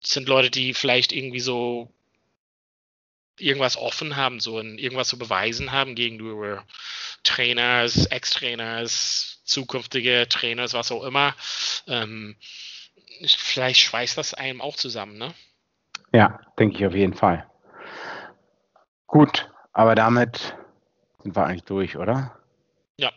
sind 0.00 0.28
Leute, 0.28 0.50
die 0.50 0.74
vielleicht 0.74 1.12
irgendwie 1.12 1.40
so 1.40 1.90
irgendwas 3.38 3.76
offen 3.76 4.16
haben, 4.16 4.40
so 4.40 4.58
ein, 4.58 4.78
irgendwas 4.78 5.08
zu 5.08 5.18
beweisen 5.18 5.72
haben 5.72 5.94
gegenüber 5.94 6.64
Trainers, 7.22 8.06
Ex-Trainers, 8.06 9.40
zukünftige 9.44 10.26
Trainers, 10.28 10.74
was 10.74 10.92
auch 10.92 11.04
immer. 11.04 11.34
Ähm, 11.86 12.36
vielleicht 13.26 13.80
schweißt 13.80 14.18
das 14.18 14.34
einem 14.34 14.60
auch 14.60 14.76
zusammen, 14.76 15.18
ne? 15.18 15.34
Ja, 16.12 16.40
denke 16.58 16.76
ich 16.76 16.86
auf 16.86 16.94
jeden 16.94 17.14
Fall. 17.14 17.46
Gut, 19.06 19.50
aber 19.72 19.94
damit 19.94 20.56
sind 21.22 21.36
wir 21.36 21.44
eigentlich 21.44 21.64
durch, 21.64 21.96
oder? 21.96 22.38
Ja. 22.96 23.10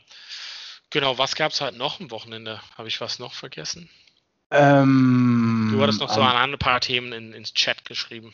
Genau, 0.90 1.18
was 1.18 1.36
gab 1.36 1.52
es 1.52 1.62
halt 1.62 1.78
noch 1.78 2.00
am 2.00 2.12
Wochenende? 2.12 2.62
Habe 2.78 2.88
ich 2.88 3.02
was 3.02 3.20
noch 3.20 3.34
vergessen? 3.34 3.90
Ähm, 4.50 5.70
du 5.72 5.82
hattest 5.82 6.00
noch 6.00 6.10
so 6.10 6.22
ein 6.22 6.58
paar 6.58 6.80
Themen 6.80 7.12
in, 7.12 7.34
ins 7.34 7.54
Chat 7.54 7.84
geschrieben. 7.84 8.34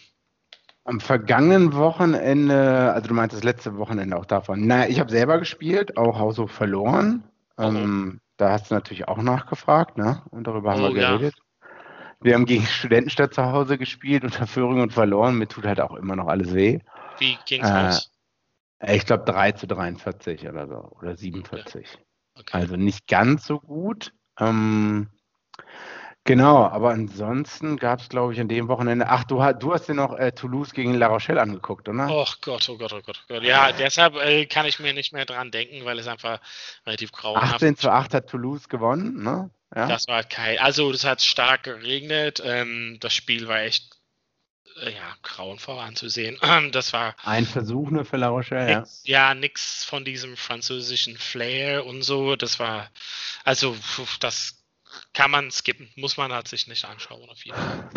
Am 0.85 0.99
vergangenen 0.99 1.73
Wochenende, 1.73 2.91
also 2.93 3.07
du 3.07 3.13
meinst 3.13 3.35
das 3.35 3.43
letzte 3.43 3.77
Wochenende 3.77 4.17
auch 4.17 4.25
davon. 4.25 4.67
Naja, 4.67 4.89
ich 4.89 4.99
habe 4.99 5.09
selber 5.09 5.39
gespielt, 5.39 5.97
auch 5.97 6.19
Hauso 6.19 6.47
verloren. 6.47 7.23
Oh. 7.57 7.63
Ähm, 7.63 8.19
da 8.37 8.51
hast 8.51 8.69
du 8.69 8.75
natürlich 8.75 9.07
auch 9.07 9.21
nachgefragt, 9.21 9.97
ne? 9.97 10.23
Und 10.31 10.47
darüber 10.47 10.73
haben 10.73 10.83
oh, 10.83 10.93
wir 10.93 11.07
geredet. 11.07 11.35
Ja. 11.35 11.67
Wir 12.19 12.35
haben 12.35 12.45
gegen 12.45 12.65
Studentenstadt 12.65 13.33
zu 13.33 13.43
Hause 13.45 13.77
gespielt 13.77 14.23
unter 14.23 14.47
Führung 14.47 14.81
und 14.81 14.93
verloren. 14.93 15.37
Mir 15.37 15.47
tut 15.47 15.65
halt 15.65 15.79
auch 15.79 15.95
immer 15.95 16.15
noch 16.15 16.27
alles 16.27 16.53
weh. 16.53 16.79
Wie 17.19 17.37
ging 17.45 17.61
es 17.61 17.69
äh, 17.69 17.73
aus? 17.73 18.11
Ich 18.85 19.05
glaube 19.05 19.23
3 19.25 19.53
zu 19.53 19.67
43 19.67 20.47
oder 20.47 20.67
so. 20.67 20.89
Oder 20.99 21.15
47. 21.15 21.87
Okay. 21.87 22.03
Okay. 22.39 22.57
Also 22.57 22.75
nicht 22.75 23.07
ganz 23.07 23.45
so 23.45 23.59
gut. 23.59 24.13
Ähm, 24.39 25.09
Genau, 26.25 26.65
aber 26.65 26.91
ansonsten 26.91 27.75
gab 27.75 27.99
es, 27.99 28.07
glaube 28.07 28.31
ich, 28.33 28.39
an 28.39 28.47
dem 28.47 28.69
Wochenende. 28.69 29.07
Ach, 29.09 29.25
du, 29.25 29.43
du 29.59 29.73
hast 29.73 29.87
dir 29.89 29.93
noch 29.93 30.17
äh, 30.17 30.31
Toulouse 30.31 30.71
gegen 30.71 30.93
La 30.93 31.07
Rochelle 31.07 31.41
angeguckt, 31.41 31.89
oder? 31.89 32.07
Oh 32.09 32.25
Gott, 32.41 32.69
oh 32.69 32.77
Gott, 32.77 32.93
oh 32.93 33.01
Gott, 33.05 33.21
oh 33.23 33.33
Gott. 33.33 33.43
Ja, 33.43 33.73
deshalb 33.73 34.15
äh, 34.15 34.45
kann 34.45 34.65
ich 34.65 34.79
mir 34.79 34.93
nicht 34.93 35.11
mehr 35.11 35.25
dran 35.25 35.51
denken, 35.51 35.83
weil 35.83 35.99
es 35.99 36.07
einfach 36.07 36.39
relativ 36.85 37.11
grauenhaft 37.11 37.47
ist. 37.47 37.55
18 37.55 37.77
zu 37.77 37.91
8 37.91 38.13
hat 38.13 38.29
Toulouse 38.29 38.69
gewonnen, 38.69 39.21
ne? 39.21 39.49
Ja. 39.75 39.87
Das 39.87 40.07
war 40.07 40.23
kein. 40.23 40.59
Also, 40.59 40.91
das 40.91 41.03
hat 41.03 41.21
stark 41.21 41.63
geregnet. 41.63 42.41
Ähm, 42.45 42.97
das 43.01 43.13
Spiel 43.13 43.47
war 43.49 43.61
echt 43.61 43.97
äh, 44.81 44.91
ja, 44.91 45.15
grauenvoll 45.23 45.79
anzusehen. 45.79 46.37
Das 46.71 46.93
war. 46.93 47.15
Ein 47.23 47.45
Versuch 47.45 47.89
nur 47.89 48.05
für 48.05 48.17
La 48.17 48.29
Rochelle, 48.29 48.77
nix, 48.77 49.01
ja. 49.03 49.29
Ja, 49.29 49.33
nichts 49.33 49.83
von 49.83 50.05
diesem 50.05 50.37
französischen 50.37 51.17
Flair 51.17 51.85
und 51.85 52.03
so. 52.03 52.37
Das 52.37 52.59
war. 52.59 52.89
Also, 53.43 53.75
das 54.19 54.62
kann 55.13 55.31
man 55.31 55.51
skippen, 55.51 55.89
muss 55.95 56.17
man 56.17 56.31
halt 56.31 56.47
sich 56.47 56.67
nicht 56.67 56.85
anschauen 56.85 57.29
auf 57.29 57.43
jeden 57.45 57.57
Fall. 57.57 57.89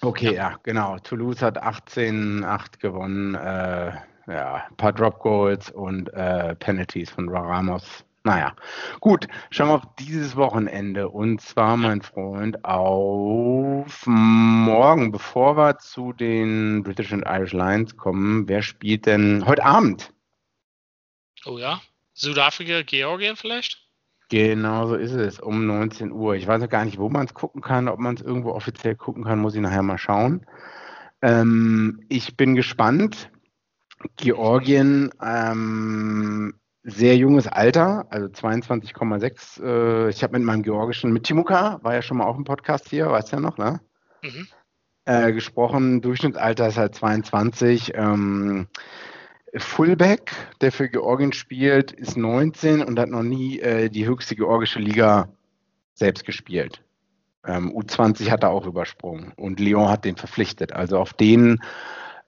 Okay, 0.00 0.26
ja, 0.26 0.32
ja 0.32 0.58
genau. 0.62 0.98
Toulouse 0.98 1.42
hat 1.42 1.62
18-8 1.62 2.78
gewonnen. 2.78 3.34
Äh, 3.34 3.92
ja, 4.26 4.66
ein 4.68 4.76
paar 4.76 4.92
Drop 4.92 5.18
Goals 5.20 5.70
und 5.70 6.12
äh, 6.14 6.54
Penalties 6.56 7.10
von 7.10 7.28
Ramos. 7.28 8.04
Naja, 8.24 8.54
gut, 9.00 9.26
schauen 9.50 9.68
wir 9.68 9.74
auf 9.74 9.96
dieses 9.98 10.36
Wochenende. 10.36 11.08
Und 11.08 11.40
zwar, 11.40 11.76
mein 11.76 12.02
Freund, 12.02 12.64
auf 12.64 14.06
morgen, 14.06 15.10
bevor 15.10 15.56
wir 15.56 15.78
zu 15.78 16.12
den 16.12 16.84
British 16.84 17.12
and 17.12 17.24
Irish 17.26 17.52
Lions 17.52 17.96
kommen. 17.96 18.48
Wer 18.48 18.62
spielt 18.62 19.06
denn 19.06 19.44
heute 19.44 19.64
Abend? 19.64 20.12
Oh 21.44 21.58
ja, 21.58 21.80
Südafrika, 22.14 22.82
Georgien 22.82 23.34
vielleicht? 23.36 23.82
Genau 24.32 24.86
so 24.86 24.94
ist 24.94 25.12
es, 25.12 25.40
um 25.40 25.66
19 25.66 26.10
Uhr. 26.10 26.36
Ich 26.36 26.46
weiß 26.46 26.62
noch 26.62 26.70
gar 26.70 26.86
nicht, 26.86 26.96
wo 26.96 27.10
man 27.10 27.26
es 27.26 27.34
gucken 27.34 27.60
kann, 27.60 27.86
ob 27.86 27.98
man 27.98 28.14
es 28.14 28.22
irgendwo 28.22 28.52
offiziell 28.52 28.94
gucken 28.94 29.24
kann, 29.24 29.38
muss 29.38 29.54
ich 29.54 29.60
nachher 29.60 29.82
mal 29.82 29.98
schauen. 29.98 30.46
Ähm, 31.20 32.00
ich 32.08 32.34
bin 32.34 32.54
gespannt. 32.54 33.30
Georgien, 34.16 35.10
ähm, 35.22 36.54
sehr 36.82 37.18
junges 37.18 37.46
Alter, 37.46 38.06
also 38.08 38.26
22,6. 38.28 39.62
Äh, 39.62 40.08
ich 40.08 40.22
habe 40.22 40.38
mit 40.38 40.46
meinem 40.46 40.62
georgischen, 40.62 41.12
mit 41.12 41.24
Timuka, 41.24 41.80
war 41.82 41.92
ja 41.92 42.00
schon 42.00 42.16
mal 42.16 42.24
auch 42.24 42.38
im 42.38 42.44
Podcast 42.44 42.88
hier, 42.88 43.10
weißt 43.10 43.32
du 43.32 43.36
ja 43.36 43.42
noch, 43.42 43.58
ne? 43.58 43.82
Mhm. 44.22 44.46
Äh, 45.04 45.32
gesprochen. 45.34 46.00
Durchschnittsalter 46.00 46.68
ist 46.68 46.78
halt 46.78 46.94
22. 46.94 47.92
Ähm, 47.96 48.66
Fullback, 49.56 50.32
der 50.60 50.72
für 50.72 50.88
Georgien 50.88 51.32
spielt, 51.32 51.92
ist 51.92 52.16
19 52.16 52.82
und 52.82 52.98
hat 52.98 53.10
noch 53.10 53.22
nie 53.22 53.60
äh, 53.60 53.90
die 53.90 54.06
höchste 54.06 54.34
georgische 54.34 54.78
Liga 54.78 55.28
selbst 55.94 56.24
gespielt. 56.24 56.82
Ähm, 57.44 57.70
U20 57.72 58.30
hat 58.30 58.44
er 58.44 58.50
auch 58.50 58.66
übersprungen 58.66 59.32
und 59.36 59.60
Lyon 59.60 59.88
hat 59.88 60.04
den 60.04 60.16
verpflichtet. 60.16 60.72
Also 60.72 60.98
auf 60.98 61.12
den 61.12 61.62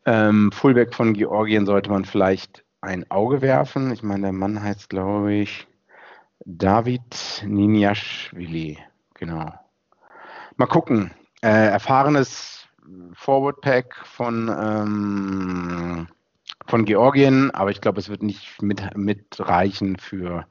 ähm, 0.07 0.53
Fullback 0.53 0.95
von 0.95 1.15
Georgien 1.15 1.67
sollte 1.67 1.91
man 1.91 2.05
vielleicht 2.05 2.65
ein 2.81 3.11
Auge 3.11 3.41
werfen. 3.41 3.91
Ich 3.93 4.03
meine, 4.03 4.23
der 4.23 4.33
Mann 4.33 4.63
heißt, 4.63 4.91
glaube 4.91 5.33
ich, 5.33 5.67
David 6.45 7.43
Niniashvili. 7.47 8.79
Genau. 9.15 9.53
Mal 10.57 10.67
gucken. 10.67 11.11
Äh, 11.43 11.69
erfahrenes 11.69 12.67
Forward 13.15 13.61
Pack 13.63 13.97
von 14.05 14.49
ähm, 14.49 16.09
von 16.67 16.85
Georgien, 16.85 17.51
aber 17.51 17.71
ich 17.71 17.81
glaube, 17.81 18.01
es 18.01 18.09
wird 18.09 18.23
nicht 18.23 18.63
mit, 18.63 18.97
mitreichen 18.97 19.97
für 19.99 20.47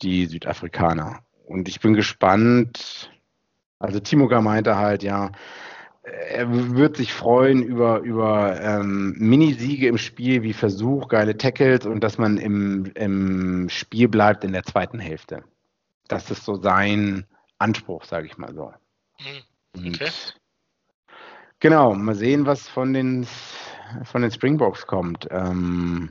die 0.00 0.26
Südafrikaner. 0.26 1.20
Und 1.46 1.68
ich 1.68 1.80
bin 1.80 1.94
gespannt. 1.94 3.10
Also 3.78 4.00
Timoga 4.00 4.40
meinte 4.40 4.76
halt, 4.76 5.02
ja, 5.02 5.32
er 6.02 6.74
wird 6.74 6.96
sich 6.96 7.12
freuen 7.12 7.62
über, 7.62 8.00
über 8.00 8.60
ähm, 8.60 9.14
Minisiege 9.18 9.86
im 9.86 9.98
Spiel 9.98 10.42
wie 10.42 10.52
Versuch, 10.52 11.08
geile 11.08 11.36
Tackles 11.36 11.86
und 11.86 12.00
dass 12.00 12.18
man 12.18 12.38
im, 12.38 12.86
im 12.94 13.68
Spiel 13.68 14.08
bleibt 14.08 14.42
in 14.44 14.52
der 14.52 14.64
zweiten 14.64 14.98
Hälfte. 14.98 15.44
Das 16.08 16.30
ist 16.30 16.44
so 16.44 16.56
sein 16.60 17.24
Anspruch, 17.58 18.04
sage 18.04 18.26
ich 18.26 18.36
mal 18.36 18.52
so. 18.52 18.72
Mhm. 19.74 19.92
Okay. 19.94 20.10
Genau, 21.60 21.94
mal 21.94 22.16
sehen, 22.16 22.46
was 22.46 22.68
von 22.68 22.92
den, 22.92 23.24
von 24.04 24.22
den 24.22 24.30
Springboks 24.30 24.86
kommt. 24.86 25.28
Ähm, 25.30 26.10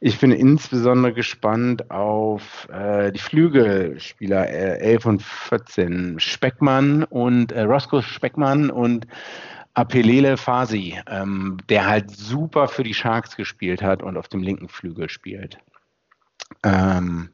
ich 0.00 0.20
bin 0.20 0.30
insbesondere 0.30 1.12
gespannt 1.12 1.90
auf 1.90 2.68
äh, 2.70 3.10
die 3.10 3.18
Flügelspieler 3.18 4.48
äh, 4.48 4.78
11 4.78 5.06
und 5.06 5.22
14. 5.22 6.20
Speckmann 6.20 7.02
und 7.04 7.50
äh, 7.50 7.62
Roscoe 7.62 8.02
Speckmann 8.02 8.70
und 8.70 9.08
Apelele 9.74 10.36
Fasi, 10.36 10.98
ähm, 11.08 11.58
der 11.68 11.86
halt 11.86 12.10
super 12.10 12.68
für 12.68 12.84
die 12.84 12.94
Sharks 12.94 13.36
gespielt 13.36 13.82
hat 13.82 14.02
und 14.02 14.16
auf 14.16 14.28
dem 14.28 14.42
linken 14.42 14.68
Flügel 14.68 15.08
spielt. 15.08 15.58
Ähm, 16.62 17.30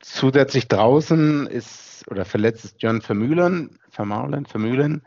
zusätzlich 0.00 0.68
draußen 0.68 1.46
ist 1.48 2.04
oder 2.08 2.24
verletzt 2.24 2.64
ist 2.64 2.76
John 2.82 3.00
Vermühlen, 3.00 3.78
Vermaulen, 3.90 4.46
Vermühlen 4.46 5.02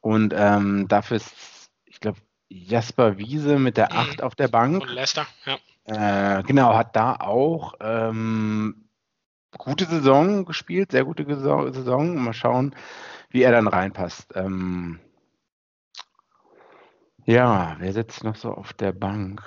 und 0.00 0.34
ähm, 0.36 0.86
dafür 0.88 1.16
ist, 1.16 1.34
Jasper 2.48 3.18
Wiese 3.18 3.58
mit 3.58 3.76
der 3.76 3.92
8 3.92 4.18
mhm. 4.18 4.24
auf 4.24 4.34
der 4.34 4.48
Bank. 4.48 4.82
Und 4.82 4.90
Lester, 4.90 5.26
ja. 5.44 5.58
Äh, 5.86 6.42
genau, 6.42 6.74
hat 6.74 6.96
da 6.96 7.16
auch 7.16 7.74
ähm, 7.80 8.88
gute 9.56 9.84
Saison 9.84 10.44
gespielt, 10.44 10.92
sehr 10.92 11.04
gute 11.04 11.24
Saison. 11.24 12.16
Mal 12.16 12.32
schauen, 12.32 12.74
wie 13.30 13.42
er 13.42 13.52
dann 13.52 13.68
reinpasst. 13.68 14.32
Ähm, 14.34 15.00
ja, 17.24 17.76
wer 17.78 17.92
sitzt 17.92 18.24
noch 18.24 18.36
so 18.36 18.52
auf 18.52 18.72
der 18.72 18.92
Bank? 18.92 19.42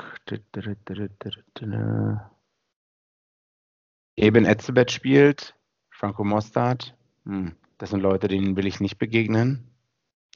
Eben 4.16 4.46
Etzebeth 4.46 4.92
spielt, 4.92 5.56
Franco 5.90 6.24
Mostard. 6.24 6.96
Hm, 7.26 7.56
das 7.78 7.92
sind 7.92 8.02
Leute, 8.02 8.28
denen 8.28 8.58
will 8.58 8.68
ich 8.68 8.82
nicht 8.82 8.98
begegnen. 8.98 9.69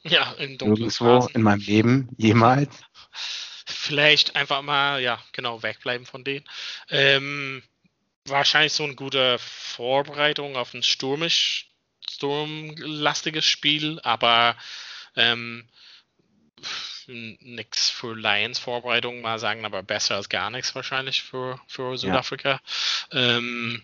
Ja, 0.04 0.34
in 0.34 0.58
Nirgendwo 0.58 1.28
in 1.34 1.42
meinem 1.42 1.62
Leben, 1.62 2.10
jemals. 2.18 2.82
Vielleicht 3.66 4.36
einfach 4.36 4.62
mal, 4.62 5.02
ja, 5.02 5.22
genau, 5.32 5.64
wegbleiben 5.64 6.06
von 6.06 6.24
denen. 6.24 6.46
Ähm, 6.90 7.64
wahrscheinlich 8.26 8.74
so 8.74 8.84
eine 8.84 8.96
gute 8.96 9.38
Vorbereitung 9.40 10.58
auf 10.58 10.74
ein 10.74 10.84
stürmisch, 10.84 11.70
sturmlastiges 12.10 13.46
Spiel, 13.46 14.00
aber 14.04 14.58
ähm, 15.16 15.68
nichts 17.08 17.90
für 17.90 18.16
Lions 18.16 18.60
Vorbereitung 18.60 19.22
mal 19.22 19.40
sagen, 19.40 19.66
aber 19.66 19.84
besser 19.84 20.16
als 20.16 20.30
gar 20.30 20.50
nichts 20.50 20.76
wahrscheinlich 20.76 21.22
für, 21.24 21.60
für 21.68 21.98
Südafrika. 21.98 22.62
Ja. 23.12 23.38
Ähm, 23.38 23.84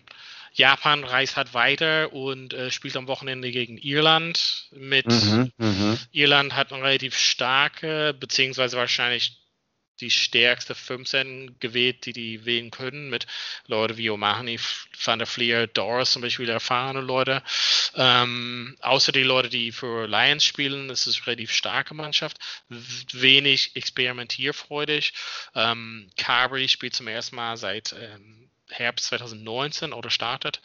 Japan 0.52 1.04
reist 1.04 1.36
halt 1.36 1.54
weiter 1.54 2.12
und 2.12 2.52
äh, 2.52 2.70
spielt 2.70 2.96
am 2.96 3.06
Wochenende 3.06 3.50
gegen 3.50 3.78
Irland. 3.78 4.68
Mit 4.72 5.06
mhm, 5.06 5.52
mhm. 5.58 5.98
Irland 6.12 6.54
hat 6.54 6.72
eine 6.72 6.82
relativ 6.82 7.16
starke, 7.16 8.14
beziehungsweise 8.18 8.76
wahrscheinlich 8.76 9.40
die 10.00 10.10
stärkste 10.10 10.74
15 10.74 11.58
gewählt, 11.60 12.06
die 12.06 12.12
die 12.12 12.44
wählen 12.44 12.70
können, 12.70 13.10
mit 13.10 13.26
Leute 13.66 13.96
wie 13.96 14.10
O'Mahony, 14.10 14.58
Van 15.04 15.18
der 15.18 15.26
Fleer, 15.26 15.66
Doris 15.66 16.12
zum 16.12 16.22
Beispiel, 16.22 16.48
erfahrene 16.48 17.00
Leute. 17.00 17.42
Ähm, 17.94 18.76
außer 18.80 19.12
die 19.12 19.22
Leute, 19.22 19.48
die 19.48 19.72
für 19.72 20.06
Lions 20.06 20.44
spielen, 20.44 20.90
ist 20.90 21.06
es 21.06 21.18
eine 21.18 21.26
relativ 21.28 21.52
starke 21.52 21.94
Mannschaft, 21.94 22.38
wenig 22.68 23.76
experimentierfreudig. 23.76 25.12
Ähm, 25.54 26.10
Carberry 26.16 26.68
spielt 26.68 26.94
zum 26.94 27.08
ersten 27.08 27.36
Mal 27.36 27.56
seit 27.56 27.92
ähm, 27.92 28.49
Herbst 28.70 29.06
2019 29.06 29.92
oder 29.92 30.10
startet. 30.10 30.60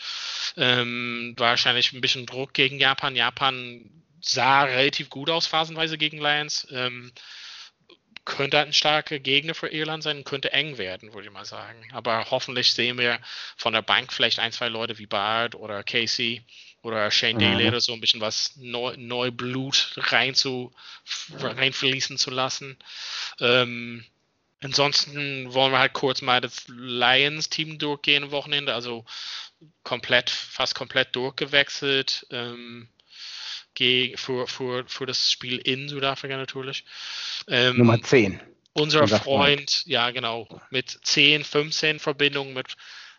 Ähm, 0.58 1.34
wahrscheinlich 1.38 1.94
ein 1.94 2.02
bisschen 2.02 2.26
Druck 2.26 2.54
gegen 2.54 2.80
Japan. 2.80 3.15
Japan 3.15 3.89
sah 4.22 4.63
relativ 4.63 5.10
gut 5.10 5.30
aus, 5.30 5.48
phasenweise 5.48 5.98
gegen 5.98 6.18
Lions. 6.18 6.68
Ähm, 6.72 7.12
könnte 8.26 8.60
ein 8.60 8.74
starker 8.74 9.20
Gegner 9.20 9.54
für 9.54 9.68
Irland 9.68 10.02
sein, 10.02 10.24
könnte 10.24 10.52
eng 10.52 10.80
werden, 10.80 11.13
würde 11.13 11.28
ich 11.28 11.34
mal 11.34 11.46
sagen. 11.46 11.88
Aber 11.94 12.32
hoffentlich 12.32 12.74
sehen 12.74 12.98
wir 12.98 13.20
von 13.56 13.74
der 13.74 13.84
Bank 13.84 14.12
vielleicht 14.12 14.39
ein, 14.39 14.52
zwei 14.52 14.68
Leute 14.68 14.98
wie 14.98 15.06
Bard 15.06 15.54
oder 15.54 15.84
Casey 15.84 16.44
oder 16.82 17.10
Shane 17.12 17.39
Daly 17.39 17.63
mhm. 17.63 17.70
oder 17.70 17.82
so 17.82 17.94
ein 17.94 18.02
bisschen 18.02 18.22
was 18.22 18.56
Neu 18.58 18.96
Neublut 18.98 19.94
rein 19.98 20.34
zu, 20.34 20.74
reinfließen 21.38 22.18
zu 22.18 22.32
lassen. 22.32 22.78
Ähm, 23.39 24.06
Ansonsten 24.65 25.54
wollen 25.54 25.71
wir 25.71 25.78
halt 25.78 25.93
kurz 25.93 26.23
mal 26.23 26.41
das 26.41 26.65
Lions-Team 26.67 27.78
durchgehen 27.78 28.23
am 28.23 28.32
Wochenende, 28.32 28.73
also 28.73 29.06
komplett, 29.84 30.32
fast 30.32 30.73
komplett 30.73 31.15
durchgewechselt. 31.15 32.25
Ähm, 32.32 32.89
für, 33.78 34.47
für, 34.47 34.86
für 34.88 35.06
das 35.06 35.32
Spiel 35.32 35.58
in 35.58 35.88
Südafrika 35.88 36.36
natürlich. 36.38 36.84
Ähm, 37.47 37.78
Nummer 37.78 38.01
10. 38.01 38.41
Unser, 38.73 39.04
unser 39.04 39.19
Freund, 39.19 39.69
Freund, 39.69 39.84
ja 39.86 40.10
genau, 40.10 40.47
mit 40.71 40.97
10, 41.04 41.43
15 41.43 41.99
Verbindungen 41.99 42.54
mit, 42.54 42.75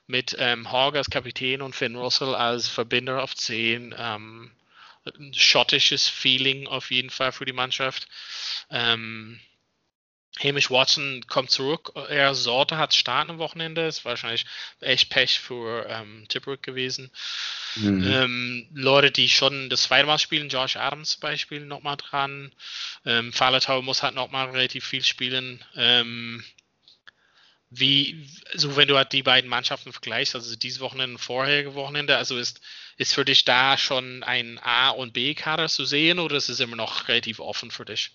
mit 0.09 0.35
ähm, 0.41 0.73
Hogg 0.73 0.97
als 0.97 1.11
Kapitän 1.11 1.63
und 1.63 1.77
Finn 1.77 1.95
Russell 1.95 2.35
als 2.35 2.67
Verbinder 2.67 3.23
auf 3.23 3.37
10. 3.37 3.95
Ähm, 3.97 4.51
ein 5.05 5.33
schottisches 5.33 6.09
Feeling 6.09 6.67
auf 6.67 6.91
jeden 6.91 7.11
Fall 7.11 7.31
für 7.31 7.45
die 7.45 7.53
Mannschaft. 7.53 8.09
Ähm, 8.69 9.39
Hamish 10.43 10.71
Watson 10.71 11.25
kommt 11.27 11.51
zurück. 11.51 11.93
Er 12.09 12.35
Sorte 12.35 12.77
hat 12.77 12.95
starten 12.95 13.31
am 13.31 13.39
Wochenende. 13.39 13.87
Ist 13.87 14.05
wahrscheinlich 14.05 14.45
echt 14.81 15.09
Pech 15.09 15.39
für 15.41 15.87
ähm, 15.89 16.27
Tipperick 16.29 16.63
gewesen. 16.63 17.11
Mhm. 17.77 18.05
Ähm, 18.05 18.69
Leute, 18.75 19.11
die 19.11 19.29
schon 19.29 19.71
das 19.71 19.85
zweite 19.85 20.07
Mal 20.07 20.19
spielen, 20.19 20.49
Josh 20.49 20.77
Adams 20.77 21.13
zum 21.13 21.21
Beispiel 21.21 21.61
nochmal 21.61 21.97
dran. 21.97 22.53
Ähm, 23.05 23.33
Faletau 23.33 23.81
muss 23.83 24.03
halt 24.03 24.15
nochmal 24.15 24.51
relativ 24.51 24.85
viel 24.85 25.05
spielen. 25.05 25.65
Ähm, 25.75 26.45
wie, 27.71 28.29
so 28.55 28.77
wenn 28.77 28.89
du 28.89 28.97
halt 28.97 29.13
die 29.13 29.23
beiden 29.23 29.51
Mannschaften 29.51 29.93
vergleichst, 29.93 30.35
also 30.35 30.55
dieses 30.55 30.81
Wochenende 30.81 31.15
und 31.17 31.21
vorherige 31.21 31.75
Wochenende, 31.75 32.17
also 32.17 32.39
ist, 32.39 32.61
ist 32.97 33.15
für 33.15 33.25
dich 33.25 33.45
da 33.45 33.77
schon 33.77 34.23
ein 34.23 34.59
A- 34.63 34.91
und 34.91 35.13
B-Kader 35.13 35.69
zu 35.69 35.85
sehen 35.85 36.19
oder 36.19 36.37
ist 36.37 36.49
es 36.49 36.61
immer 36.61 36.77
noch 36.77 37.09
relativ 37.09 37.41
offen 37.41 37.71
für 37.71 37.85
dich? 37.85 38.13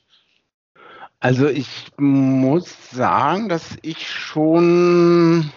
Also 1.21 1.47
ich 1.47 1.91
muss 1.97 2.89
sagen, 2.89 3.47
dass 3.47 3.77
ich 3.83 4.09
schon 4.09 5.51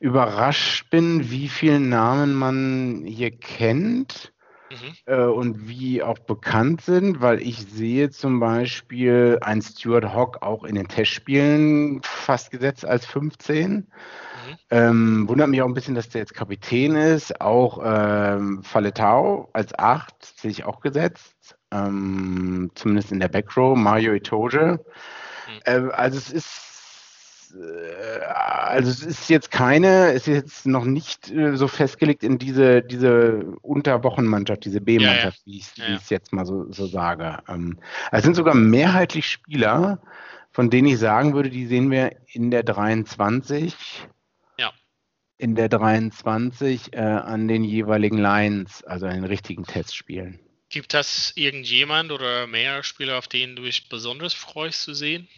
überrascht 0.00 0.88
bin, 0.88 1.30
wie 1.30 1.48
viele 1.48 1.80
Namen 1.80 2.34
man 2.34 3.04
hier 3.04 3.30
kennt 3.30 4.32
mhm. 4.70 4.94
äh, 5.04 5.24
und 5.24 5.68
wie 5.68 6.02
auch 6.02 6.18
bekannt 6.20 6.80
sind, 6.80 7.20
weil 7.20 7.42
ich 7.42 7.58
sehe 7.58 8.08
zum 8.08 8.40
Beispiel 8.40 9.38
ein 9.42 9.60
Stuart 9.60 10.14
Hawk 10.14 10.40
auch 10.40 10.64
in 10.64 10.76
den 10.76 10.88
Testspielen 10.88 12.00
fast 12.02 12.50
gesetzt 12.50 12.86
als 12.86 13.04
15. 13.04 13.86
Mhm. 14.46 14.56
Ähm, 14.70 15.28
wundert 15.28 15.48
mich 15.48 15.62
auch 15.62 15.66
ein 15.66 15.74
bisschen, 15.74 15.94
dass 15.94 16.08
der 16.08 16.20
jetzt 16.20 16.34
Kapitän 16.34 16.94
ist. 16.94 17.40
Auch 17.40 17.80
ähm, 17.84 18.62
Faletau 18.62 19.50
als 19.52 19.78
8 19.78 20.40
sehe 20.40 20.50
ich 20.50 20.64
auch 20.64 20.80
gesetzt 20.80 21.56
ähm, 21.72 22.70
zumindest 22.74 23.12
in 23.12 23.20
der 23.20 23.28
Backrow, 23.28 23.76
Mario 23.76 24.12
Itoge. 24.14 24.84
Mhm. 25.48 25.60
Äh, 25.64 25.92
also 25.92 26.18
es 26.18 26.32
ist 26.32 27.54
äh, 27.54 28.24
also 28.24 28.90
es 28.90 29.02
ist 29.02 29.28
jetzt 29.28 29.50
keine, 29.50 30.12
es 30.12 30.26
ist 30.28 30.34
jetzt 30.34 30.66
noch 30.66 30.84
nicht 30.84 31.30
äh, 31.30 31.56
so 31.56 31.68
festgelegt 31.68 32.22
in 32.22 32.38
diese, 32.38 32.82
diese 32.82 33.44
Unterwochenmannschaft, 33.62 34.64
diese 34.64 34.80
B-Mannschaft, 34.80 35.42
ja, 35.44 35.52
ja. 35.52 35.52
wie 35.52 35.58
ich 35.58 35.76
ja. 35.76 35.96
es 35.96 36.10
jetzt 36.10 36.32
mal 36.32 36.44
so, 36.44 36.70
so 36.72 36.86
sage. 36.86 37.38
Ähm, 37.48 37.78
es 38.12 38.24
sind 38.24 38.34
sogar 38.34 38.54
mehrheitlich 38.54 39.28
Spieler, 39.28 40.00
von 40.52 40.70
denen 40.70 40.88
ich 40.88 40.98
sagen 40.98 41.34
würde, 41.34 41.50
die 41.50 41.66
sehen 41.66 41.90
wir 41.90 42.12
in 42.32 42.50
der 42.50 42.62
23 42.62 44.08
in 45.38 45.54
der 45.54 45.68
23 45.68 46.92
äh, 46.92 46.98
an 46.98 47.48
den 47.48 47.64
jeweiligen 47.64 48.18
Lines, 48.18 48.82
also 48.84 49.06
an 49.06 49.14
den 49.14 49.24
richtigen 49.24 49.64
Testspielen. 49.64 50.40
Gibt 50.68 50.94
es 50.94 51.32
irgendjemand 51.36 52.10
oder 52.10 52.46
mehr 52.46 52.82
Spieler, 52.82 53.18
auf 53.18 53.28
denen 53.28 53.56
du 53.56 53.62
dich 53.62 53.88
besonders 53.88 54.34
freust 54.34 54.82
zu 54.82 54.94
sehen? 54.94 55.28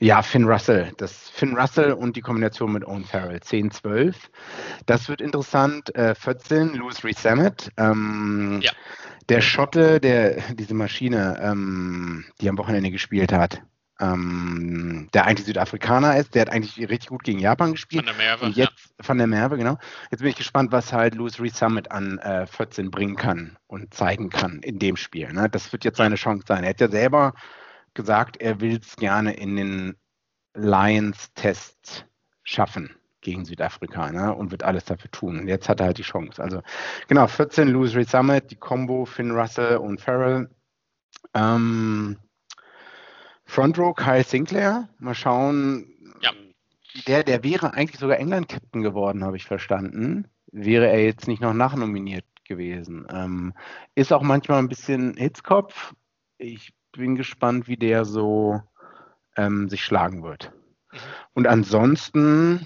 Ja, 0.00 0.22
Finn 0.22 0.44
Russell. 0.44 0.92
Das 0.98 1.28
Finn 1.30 1.56
Russell 1.56 1.92
und 1.92 2.14
die 2.14 2.20
Kombination 2.20 2.72
mit 2.72 2.84
Owen 2.84 3.04
Farrell. 3.04 3.40
10, 3.40 3.72
12. 3.72 4.30
Das 4.86 5.08
wird 5.08 5.20
interessant. 5.20 5.92
Äh, 5.96 6.14
14, 6.14 6.74
Louis 6.74 7.02
Rees 7.02 7.24
Ähm, 7.24 8.60
ja. 8.62 8.70
Der 9.28 9.40
Schotte, 9.40 10.00
der 10.00 10.40
diese 10.54 10.74
Maschine, 10.74 11.40
ähm, 11.42 12.26
die 12.40 12.48
am 12.48 12.58
Wochenende 12.58 12.92
gespielt 12.92 13.32
hat 13.32 13.60
ähm, 14.00 15.08
der 15.12 15.26
eigentlich 15.26 15.46
Südafrikaner 15.46 16.16
ist. 16.16 16.34
Der 16.34 16.42
hat 16.42 16.50
eigentlich 16.50 16.78
richtig 16.78 17.08
gut 17.08 17.24
gegen 17.24 17.38
Japan 17.38 17.72
gespielt. 17.72 18.06
Von 18.06 18.16
der 18.16 18.26
Merve. 18.26 18.44
Und 18.44 18.56
jetzt, 18.56 18.90
ja. 18.98 19.04
Von 19.04 19.18
der 19.18 19.26
Merve, 19.26 19.56
genau. 19.56 19.78
Jetzt 20.10 20.20
bin 20.20 20.28
ich 20.28 20.36
gespannt, 20.36 20.72
was 20.72 20.92
halt 20.92 21.14
Louis 21.14 21.40
Reed 21.40 21.54
Summit 21.54 21.90
an 21.90 22.18
äh, 22.18 22.46
14 22.46 22.90
bringen 22.90 23.16
kann 23.16 23.56
und 23.66 23.92
zeigen 23.92 24.30
kann 24.30 24.60
in 24.60 24.78
dem 24.78 24.96
Spiel. 24.96 25.32
Ne? 25.32 25.48
Das 25.48 25.72
wird 25.72 25.84
jetzt 25.84 25.98
seine 25.98 26.14
Chance 26.14 26.44
sein. 26.46 26.64
Er 26.64 26.70
hat 26.70 26.80
ja 26.80 26.88
selber 26.88 27.34
gesagt, 27.94 28.40
er 28.40 28.60
will 28.60 28.78
es 28.80 28.96
gerne 28.96 29.34
in 29.34 29.56
den 29.56 29.96
Lions-Test 30.54 32.06
schaffen. 32.42 32.94
gegen 33.20 33.44
Südafrika 33.44 34.12
ne? 34.12 34.32
und 34.32 34.52
wird 34.52 34.62
alles 34.62 34.84
dafür 34.84 35.10
tun. 35.10 35.40
Und 35.40 35.48
jetzt 35.48 35.68
hat 35.68 35.80
er 35.80 35.86
halt 35.86 35.98
die 35.98 36.02
Chance. 36.02 36.40
Also 36.42 36.62
genau, 37.08 37.26
14 37.26 37.68
Louis 37.68 37.94
Reed 37.96 38.08
Summit, 38.08 38.50
die 38.50 38.56
Combo 38.56 39.04
Finn 39.04 39.32
Russell 39.32 39.78
und 39.78 40.00
Farrell. 40.00 40.48
Ähm, 41.34 42.16
Front 43.48 43.78
Row 43.78 43.94
Kyle 43.94 44.22
Sinclair. 44.22 44.88
Mal 44.98 45.14
schauen. 45.14 45.86
Ja. 46.20 46.30
Der, 47.06 47.24
der 47.24 47.42
wäre 47.42 47.72
eigentlich 47.72 47.98
sogar 47.98 48.18
England-Captain 48.18 48.82
geworden, 48.82 49.24
habe 49.24 49.36
ich 49.36 49.46
verstanden. 49.46 50.28
Wäre 50.52 50.86
er 50.88 51.02
jetzt 51.02 51.26
nicht 51.26 51.40
noch 51.40 51.54
nachnominiert 51.54 52.26
gewesen. 52.44 53.06
Ähm, 53.10 53.54
ist 53.94 54.12
auch 54.12 54.22
manchmal 54.22 54.58
ein 54.58 54.68
bisschen 54.68 55.16
Hitzkopf. 55.16 55.94
Ich 56.36 56.72
bin 56.92 57.16
gespannt, 57.16 57.68
wie 57.68 57.76
der 57.76 58.04
so 58.04 58.62
ähm, 59.36 59.68
sich 59.68 59.82
schlagen 59.82 60.22
wird. 60.22 60.52
Mhm. 60.92 60.98
Und 61.32 61.46
ansonsten 61.46 62.64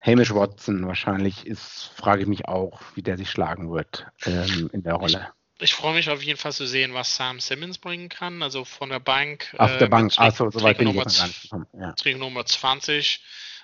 Hamish 0.00 0.34
Watson 0.34 0.86
wahrscheinlich 0.86 1.46
ist, 1.46 1.92
frage 1.96 2.22
ich 2.22 2.28
mich 2.28 2.48
auch, 2.48 2.80
wie 2.94 3.02
der 3.02 3.18
sich 3.18 3.30
schlagen 3.30 3.70
wird 3.70 4.06
ähm, 4.24 4.70
in 4.72 4.82
der 4.82 4.94
Rolle. 4.94 5.28
Ich, 5.58 5.74
freue 5.74 5.94
mich 5.94 6.10
auf 6.10 6.22
jeden 6.22 6.38
Fall 6.38 6.52
zu 6.52 6.66
sehen, 6.66 6.92
was 6.94 7.16
Sam 7.16 7.40
Simmons 7.40 7.78
bringen 7.78 8.08
kann. 8.08 8.42
Also 8.42 8.64
von 8.64 8.90
der 8.90 9.00
Bank. 9.00 9.54
Auf 9.58 9.72
äh, 9.72 9.78
der 9.78 9.86
Bank, 9.86 10.12
achso, 10.16 10.50
soweit 10.50 10.78
bin 10.78 10.88
ich 10.88 10.96
gar 10.96 11.04
nicht 11.04 11.50
Ja. 11.78 11.92
Trick 11.92 12.18
Nummer 12.18 12.44
20. 12.44 13.20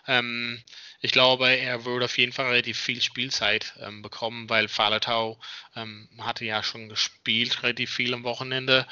Ähm, 0.06 0.62
ich 1.04 1.10
glaube, 1.10 1.48
er 1.48 1.84
würde 1.84 2.04
auf 2.04 2.16
jeden 2.16 2.32
Fall 2.32 2.46
relativ 2.46 2.78
viel 2.78 3.02
Spielzeit 3.02 3.74
ähm, 3.80 4.02
bekommen, 4.02 4.48
weil 4.48 4.68
Falatau 4.68 5.36
ähm, 5.74 6.08
hatte 6.18 6.44
ja 6.44 6.62
schon 6.62 6.88
gespielt, 6.88 7.64
relativ 7.64 7.90
viel 7.90 8.14
am 8.14 8.22
Wochenende. 8.22 8.86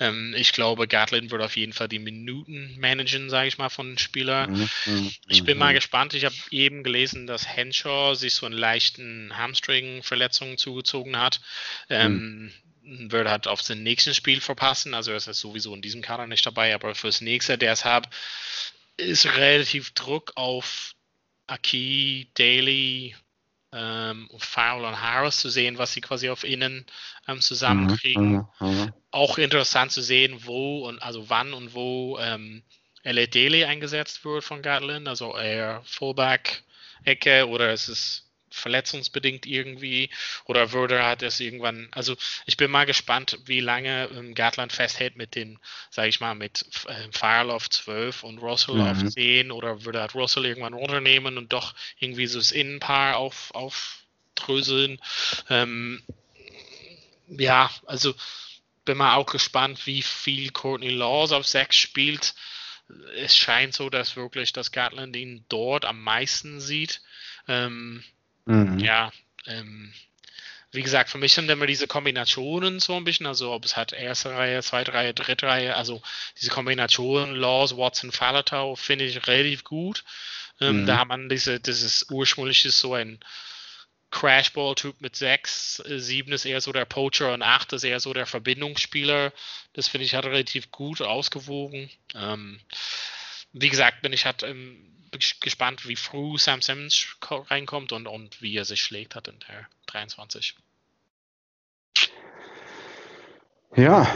Ähm, 0.00 0.34
ich 0.36 0.52
glaube, 0.52 0.88
Gatlin 0.88 1.30
wird 1.30 1.40
auf 1.40 1.56
jeden 1.56 1.72
Fall 1.72 1.86
die 1.86 2.00
Minuten 2.00 2.74
managen, 2.80 3.30
sage 3.30 3.46
ich 3.46 3.58
mal, 3.58 3.68
von 3.68 3.90
den 3.90 3.98
Spielern. 3.98 4.52
Mhm, 4.52 4.70
mhm 4.86 5.12
ich 5.28 5.44
bin 5.44 5.56
mal 5.56 5.70
mhm. 5.70 5.76
gespannt. 5.76 6.14
Ich 6.14 6.24
habe 6.24 6.34
eben 6.50 6.82
gelesen, 6.82 7.28
dass 7.28 7.46
Henshaw 7.46 8.14
sich 8.14 8.34
so 8.34 8.46
einen 8.46 8.58
leichten 8.58 9.36
Hamstring-Verletzung 9.36 10.58
zugezogen 10.58 11.16
hat. 11.16 11.40
Ähm, 11.88 12.52
mhm. 12.82 13.12
Würde 13.12 13.30
halt 13.30 13.46
auf 13.46 13.62
sein 13.62 13.84
nächstes 13.84 14.16
Spiel 14.16 14.40
verpassen. 14.40 14.94
Also 14.94 15.12
er 15.12 15.18
ist 15.18 15.26
sowieso 15.26 15.72
in 15.76 15.82
diesem 15.82 16.02
Kader 16.02 16.26
nicht 16.26 16.44
dabei, 16.44 16.74
aber 16.74 16.96
fürs 16.96 17.20
nächste, 17.20 17.56
der 17.56 17.72
es 17.72 17.84
hat, 17.84 18.08
ist 18.96 19.26
relativ 19.26 19.92
Druck 19.92 20.32
auf 20.36 20.94
Aki, 21.46 22.30
Daly, 22.34 23.16
ähm, 23.72 24.28
Farrell 24.38 24.84
und 24.84 25.00
Harris 25.00 25.38
zu 25.38 25.48
sehen, 25.48 25.78
was 25.78 25.92
sie 25.92 26.00
quasi 26.00 26.28
auf 26.28 26.44
innen 26.44 26.86
ähm, 27.26 27.40
zusammenkriegen. 27.40 28.46
Mhm, 28.60 28.68
mhm, 28.68 28.92
Auch 29.10 29.38
interessant 29.38 29.92
zu 29.92 30.02
sehen, 30.02 30.44
wo 30.44 30.86
und 30.86 31.02
also 31.02 31.28
wann 31.30 31.52
und 31.54 31.74
wo 31.74 32.18
ähm, 32.18 32.62
LA 33.02 33.26
Daly 33.26 33.64
eingesetzt 33.64 34.24
wird 34.24 34.44
von 34.44 34.62
Gatlin, 34.62 35.08
also 35.08 35.36
eher 35.36 35.82
Fullback 35.84 36.62
Ecke 37.04 37.48
oder 37.48 37.72
ist 37.72 37.88
es 37.88 38.31
verletzungsbedingt 38.52 39.46
irgendwie 39.46 40.10
oder 40.44 40.72
würde 40.72 41.04
hat 41.04 41.22
es 41.22 41.40
irgendwann, 41.40 41.88
also 41.92 42.16
ich 42.46 42.56
bin 42.56 42.70
mal 42.70 42.86
gespannt, 42.86 43.38
wie 43.46 43.60
lange 43.60 44.08
ähm, 44.14 44.34
Gatland 44.34 44.72
festhält 44.72 45.16
mit 45.16 45.34
den, 45.34 45.58
sage 45.90 46.08
ich 46.08 46.20
mal, 46.20 46.34
mit 46.34 46.64
äh, 46.86 47.08
Farrell 47.12 47.50
auf 47.50 47.68
12 47.68 48.22
und 48.22 48.38
Russell 48.38 48.76
mhm. 48.76 48.82
auf 48.82 49.04
10 49.04 49.50
oder 49.50 49.84
würde 49.84 50.00
halt 50.00 50.14
Russell 50.14 50.46
irgendwann 50.46 50.74
runternehmen 50.74 51.38
und 51.38 51.52
doch 51.52 51.74
irgendwie 51.98 52.26
so 52.26 52.38
das 52.38 52.52
Innenpaar 52.52 53.16
auf, 53.16 53.50
aufdröseln. 53.54 55.00
Ähm, 55.48 56.02
ja, 57.28 57.70
also 57.86 58.14
bin 58.84 58.98
mal 58.98 59.14
auch 59.14 59.26
gespannt, 59.26 59.86
wie 59.86 60.02
viel 60.02 60.50
Courtney 60.50 60.90
Laws 60.90 61.32
auf 61.32 61.46
6 61.46 61.76
spielt. 61.76 62.34
Es 63.16 63.36
scheint 63.36 63.74
so, 63.74 63.90
dass 63.90 64.16
wirklich 64.16 64.52
das 64.52 64.72
Gatland 64.72 65.16
ihn 65.16 65.44
dort 65.48 65.84
am 65.84 66.02
meisten 66.02 66.60
sieht. 66.60 67.00
Ähm, 67.48 68.04
Mhm. 68.46 68.78
Ja, 68.78 69.12
ähm, 69.46 69.92
wie 70.72 70.82
gesagt, 70.82 71.10
für 71.10 71.18
mich 71.18 71.34
sind 71.34 71.50
immer 71.50 71.66
diese 71.66 71.86
Kombinationen 71.86 72.80
so 72.80 72.96
ein 72.96 73.04
bisschen, 73.04 73.26
also 73.26 73.52
ob 73.52 73.64
es 73.64 73.76
halt 73.76 73.92
erste 73.92 74.30
Reihe, 74.30 74.62
zweite 74.62 74.94
Reihe, 74.94 75.12
dritte 75.12 75.46
Reihe, 75.46 75.76
also 75.76 76.02
diese 76.40 76.50
Kombination 76.50 77.34
Laws, 77.34 77.76
Watson, 77.76 78.10
Falatau 78.10 78.74
finde 78.74 79.04
ich 79.04 79.26
relativ 79.26 79.64
gut. 79.64 80.02
Ähm, 80.60 80.82
mhm. 80.82 80.86
Da 80.86 80.98
hat 80.98 81.08
man 81.08 81.28
diese, 81.28 81.60
dieses 81.60 82.06
ursprüngliche 82.10 82.70
so 82.70 82.94
ein 82.94 83.20
Crashball-Typ 84.10 85.00
mit 85.00 85.16
6, 85.16 85.82
7 85.86 86.32
ist 86.32 86.44
eher 86.44 86.60
so 86.60 86.72
der 86.72 86.84
Poacher 86.84 87.32
und 87.34 87.42
8 87.42 87.74
ist 87.74 87.84
eher 87.84 88.00
so 88.00 88.12
der 88.12 88.26
Verbindungsspieler. 88.26 89.32
Das 89.72 89.88
finde 89.88 90.04
ich 90.04 90.14
halt 90.14 90.26
relativ 90.26 90.70
gut 90.70 91.02
ausgewogen. 91.02 91.90
Ähm, 92.14 92.60
wie 93.52 93.68
gesagt, 93.68 94.02
bin 94.02 94.12
ich 94.12 94.24
halt 94.24 94.42
ähm, 94.42 94.92
gespannt, 95.40 95.86
wie 95.86 95.96
früh 95.96 96.38
Sam 96.38 96.62
Simmons 96.62 97.06
reinkommt 97.22 97.92
und, 97.92 98.06
und 98.06 98.40
wie 98.42 98.56
er 98.56 98.64
sich 98.64 98.82
schlägt 98.82 99.14
hat 99.14 99.28
in 99.28 99.38
der 99.48 99.66
23. 99.86 100.56
Ja. 103.76 104.06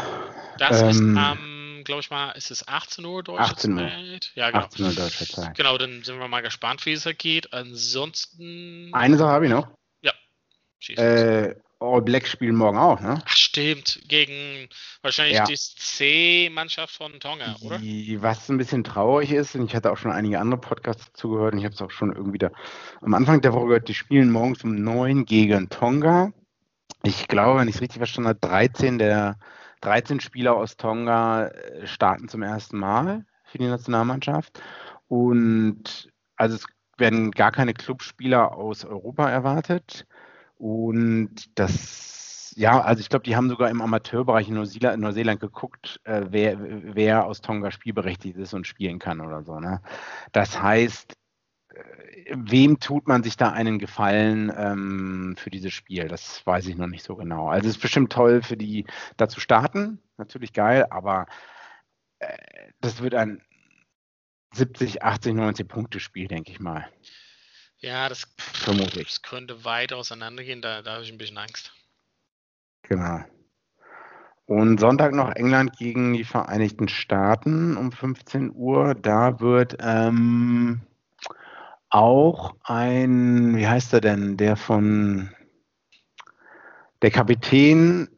Das 0.58 0.82
ähm, 0.82 0.88
ist 0.88 1.18
am, 1.18 1.82
glaube 1.84 2.00
ich 2.00 2.10
mal, 2.10 2.30
ist 2.32 2.50
es 2.50 2.66
18 2.66 3.04
Uhr 3.04 3.22
deutsche 3.22 3.42
18 3.42 3.72
Uhr. 3.72 3.88
Zeit? 3.88 4.32
Ja, 4.34 4.50
genau. 4.50 4.64
18 4.64 4.84
Uhr 4.84 4.92
deutsche 4.92 5.26
Zeit. 5.26 5.54
Genau, 5.56 5.78
dann 5.78 6.02
sind 6.02 6.18
wir 6.18 6.28
mal 6.28 6.42
gespannt, 6.42 6.84
wie 6.86 6.92
es 6.92 7.04
da 7.04 7.12
geht. 7.12 7.52
Ansonsten. 7.52 8.90
Eine 8.92 9.16
Sache 9.16 9.30
habe 9.30 9.46
ich 9.46 9.50
noch. 9.50 9.68
Ja. 10.02 10.12
Äh, 10.96 11.54
All 11.78 12.00
Black 12.00 12.26
spielen 12.26 12.56
morgen 12.56 12.78
auch, 12.78 13.00
ne? 13.00 13.22
Ach, 13.22 13.36
stimmt. 13.36 14.00
Gegen 14.08 14.68
wahrscheinlich 15.02 15.36
ja. 15.36 15.44
die 15.44 15.56
C-Mannschaft 15.56 16.94
von 16.94 17.20
Tonga, 17.20 17.56
oder? 17.60 17.78
Die, 17.78 18.22
was 18.22 18.48
ein 18.48 18.56
bisschen 18.56 18.82
traurig 18.82 19.30
ist, 19.30 19.54
und 19.54 19.66
ich 19.66 19.76
hatte 19.76 19.92
auch 19.92 19.98
schon 19.98 20.10
einige 20.10 20.40
andere 20.40 20.60
Podcasts 20.60 21.12
zugehört 21.12 21.52
und 21.52 21.58
ich 21.58 21.64
habe 21.64 21.74
es 21.74 21.82
auch 21.82 21.90
schon 21.90 22.14
irgendwie 22.14 22.38
da 22.38 22.50
am 23.02 23.12
Anfang 23.12 23.42
der 23.42 23.52
Woche 23.52 23.66
gehört, 23.66 23.88
die 23.88 23.94
spielen 23.94 24.30
morgens 24.30 24.64
um 24.64 24.74
9 24.74 25.26
gegen 25.26 25.68
Tonga. 25.68 26.32
Ich 27.02 27.28
glaube, 27.28 27.60
wenn 27.60 27.68
ich 27.68 27.76
es 27.76 27.80
richtig 27.82 27.98
verstanden 27.98 28.28
habe, 28.28 28.40
13 28.40 28.98
der 28.98 29.38
13 29.82 30.20
Spieler 30.20 30.56
aus 30.56 30.76
Tonga 30.76 31.48
äh, 31.48 31.86
starten 31.86 32.28
zum 32.28 32.42
ersten 32.42 32.78
Mal 32.78 33.26
für 33.44 33.58
die 33.58 33.66
Nationalmannschaft. 33.66 34.60
Und 35.08 36.10
also 36.36 36.56
es 36.56 36.66
werden 36.98 37.30
gar 37.30 37.52
keine 37.52 37.74
Clubspieler 37.74 38.52
aus 38.52 38.84
Europa 38.84 39.28
erwartet. 39.28 40.06
Und 40.58 41.58
das, 41.58 42.52
ja, 42.56 42.80
also 42.80 43.00
ich 43.00 43.08
glaube, 43.08 43.24
die 43.24 43.36
haben 43.36 43.48
sogar 43.48 43.68
im 43.70 43.82
Amateurbereich 43.82 44.48
in 44.48 44.54
Neuseeland, 44.54 45.00
Neuseeland 45.00 45.40
geguckt, 45.40 46.00
äh, 46.04 46.26
wer, 46.30 46.56
wer 46.94 47.26
aus 47.26 47.40
Tonga 47.40 47.70
spielberechtigt 47.70 48.36
ist 48.38 48.54
und 48.54 48.66
spielen 48.66 48.98
kann 48.98 49.20
oder 49.20 49.42
so. 49.42 49.60
Ne? 49.60 49.82
Das 50.32 50.60
heißt, 50.60 51.16
äh, 51.74 51.82
wem 52.34 52.80
tut 52.80 53.06
man 53.06 53.22
sich 53.22 53.36
da 53.36 53.50
einen 53.52 53.78
Gefallen 53.78 54.50
ähm, 54.56 55.34
für 55.36 55.50
dieses 55.50 55.74
Spiel? 55.74 56.08
Das 56.08 56.46
weiß 56.46 56.66
ich 56.68 56.76
noch 56.76 56.86
nicht 56.88 57.04
so 57.04 57.16
genau. 57.16 57.48
Also 57.48 57.68
es 57.68 57.76
ist 57.76 57.82
bestimmt 57.82 58.10
toll 58.12 58.42
für 58.42 58.56
die, 58.56 58.86
da 59.18 59.28
zu 59.28 59.40
starten, 59.40 60.00
natürlich 60.16 60.54
geil, 60.54 60.86
aber 60.90 61.26
äh, 62.20 62.36
das 62.80 63.02
wird 63.02 63.14
ein 63.14 63.42
70, 64.54 65.02
80, 65.02 65.34
90 65.34 65.68
Punkte 65.68 66.00
Spiel, 66.00 66.28
denke 66.28 66.50
ich 66.50 66.60
mal. 66.60 66.88
Ja, 67.78 68.08
das, 68.08 68.26
Vermutlich. 68.38 69.08
das 69.08 69.22
könnte 69.22 69.64
weit 69.64 69.92
auseinandergehen, 69.92 70.62
da, 70.62 70.82
da 70.82 70.94
habe 70.94 71.04
ich 71.04 71.12
ein 71.12 71.18
bisschen 71.18 71.38
Angst. 71.38 71.72
Genau. 72.82 73.20
Und 74.46 74.78
Sonntag 74.78 75.12
noch 75.12 75.34
England 75.34 75.76
gegen 75.76 76.12
die 76.12 76.24
Vereinigten 76.24 76.88
Staaten 76.88 77.76
um 77.76 77.90
15 77.90 78.52
Uhr. 78.54 78.94
Da 78.94 79.40
wird 79.40 79.76
ähm, 79.80 80.82
auch 81.90 82.54
ein, 82.62 83.56
wie 83.56 83.66
heißt 83.66 83.92
er 83.92 84.00
denn, 84.00 84.36
der 84.36 84.56
von 84.56 85.34
der 87.02 87.10
Kapitän 87.10 88.08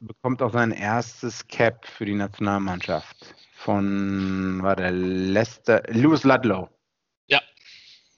bekommt 0.00 0.42
auch 0.42 0.52
sein 0.52 0.72
erstes 0.72 1.46
Cap 1.48 1.86
für 1.86 2.04
die 2.04 2.14
Nationalmannschaft 2.14 3.34
von, 3.54 4.62
war 4.62 4.76
der 4.76 4.92
Lester, 4.92 5.82
Lewis 5.88 6.24
Ludlow 6.24 6.68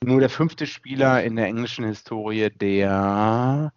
nur 0.04 0.20
der 0.20 0.30
fünfte 0.30 0.66
Spieler 0.66 1.22
in 1.24 1.36
der 1.36 1.46
englischen 1.46 1.84
Historie, 1.84 2.50
der 2.50 3.72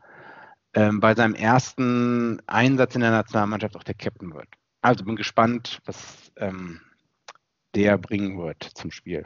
ähm, 0.73 0.99
bei 0.99 1.15
seinem 1.15 1.35
ersten 1.35 2.41
Einsatz 2.47 2.95
in 2.95 3.01
der 3.01 3.11
Nationalmannschaft 3.11 3.75
auch 3.75 3.83
der 3.83 3.95
Captain 3.95 4.33
wird. 4.33 4.47
Also 4.81 5.03
bin 5.03 5.15
gespannt, 5.15 5.79
was 5.85 6.31
ähm, 6.37 6.81
der 7.75 7.97
bringen 7.97 8.37
wird 8.37 8.63
zum 8.75 8.91
Spiel. 8.91 9.25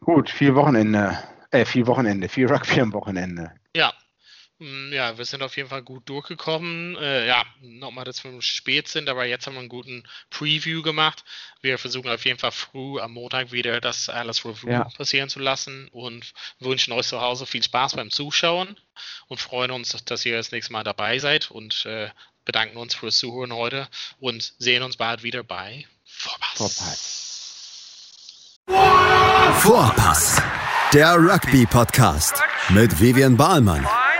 Gut, 0.00 0.30
viel 0.30 0.54
Wochenende, 0.54 1.18
äh, 1.50 1.64
viel 1.64 1.86
Wochenende, 1.86 2.28
viel 2.28 2.46
Rugby 2.46 2.80
am 2.80 2.92
Wochenende. 2.92 3.52
Ja, 3.74 3.92
ja, 4.58 5.18
wir 5.18 5.24
sind 5.24 5.42
auf 5.42 5.56
jeden 5.56 5.68
Fall 5.68 5.82
gut 5.82 6.08
durchgekommen. 6.08 6.96
Äh, 6.96 7.26
ja, 7.26 7.44
nochmal, 7.60 8.04
dass 8.04 8.24
wir 8.24 8.40
spät 8.40 8.88
sind, 8.88 9.08
aber 9.08 9.26
jetzt 9.26 9.46
haben 9.46 9.54
wir 9.54 9.60
einen 9.60 9.68
guten 9.68 10.04
Preview 10.30 10.82
gemacht. 10.82 11.24
Wir 11.60 11.78
versuchen 11.78 12.10
auf 12.10 12.24
jeden 12.24 12.38
Fall 12.38 12.52
früh 12.52 12.98
am 13.00 13.12
Montag 13.12 13.52
wieder 13.52 13.80
das 13.80 14.08
alles 14.08 14.44
Review 14.44 14.70
ja. 14.70 14.84
passieren 14.96 15.28
zu 15.28 15.40
lassen 15.40 15.88
und 15.88 16.32
wünschen 16.58 16.92
euch 16.92 17.06
zu 17.06 17.20
Hause 17.20 17.44
viel 17.44 17.62
Spaß 17.62 17.96
beim 17.96 18.10
Zuschauen 18.10 18.76
und 19.28 19.40
freuen 19.40 19.70
uns, 19.70 19.90
dass 20.04 20.24
ihr 20.24 20.36
das 20.36 20.52
nächste 20.52 20.72
Mal 20.72 20.84
dabei 20.84 21.18
seid 21.18 21.50
und 21.50 21.84
äh, 21.84 22.08
bedanken 22.46 22.78
uns 22.78 22.94
fürs 22.94 23.18
Zuhören 23.18 23.52
heute 23.52 23.88
und 24.20 24.54
sehen 24.58 24.82
uns 24.82 24.96
bald 24.96 25.22
wieder 25.22 25.42
bei 25.42 25.86
Vorpass. 26.04 26.56
Vorpass. 26.56 27.26
Vorpass 29.60 30.42
Der 30.92 31.14
Rugby-Podcast 31.16 32.42
mit 32.70 33.00
Vivian 33.00 33.36
Bahlmann, 33.36 33.86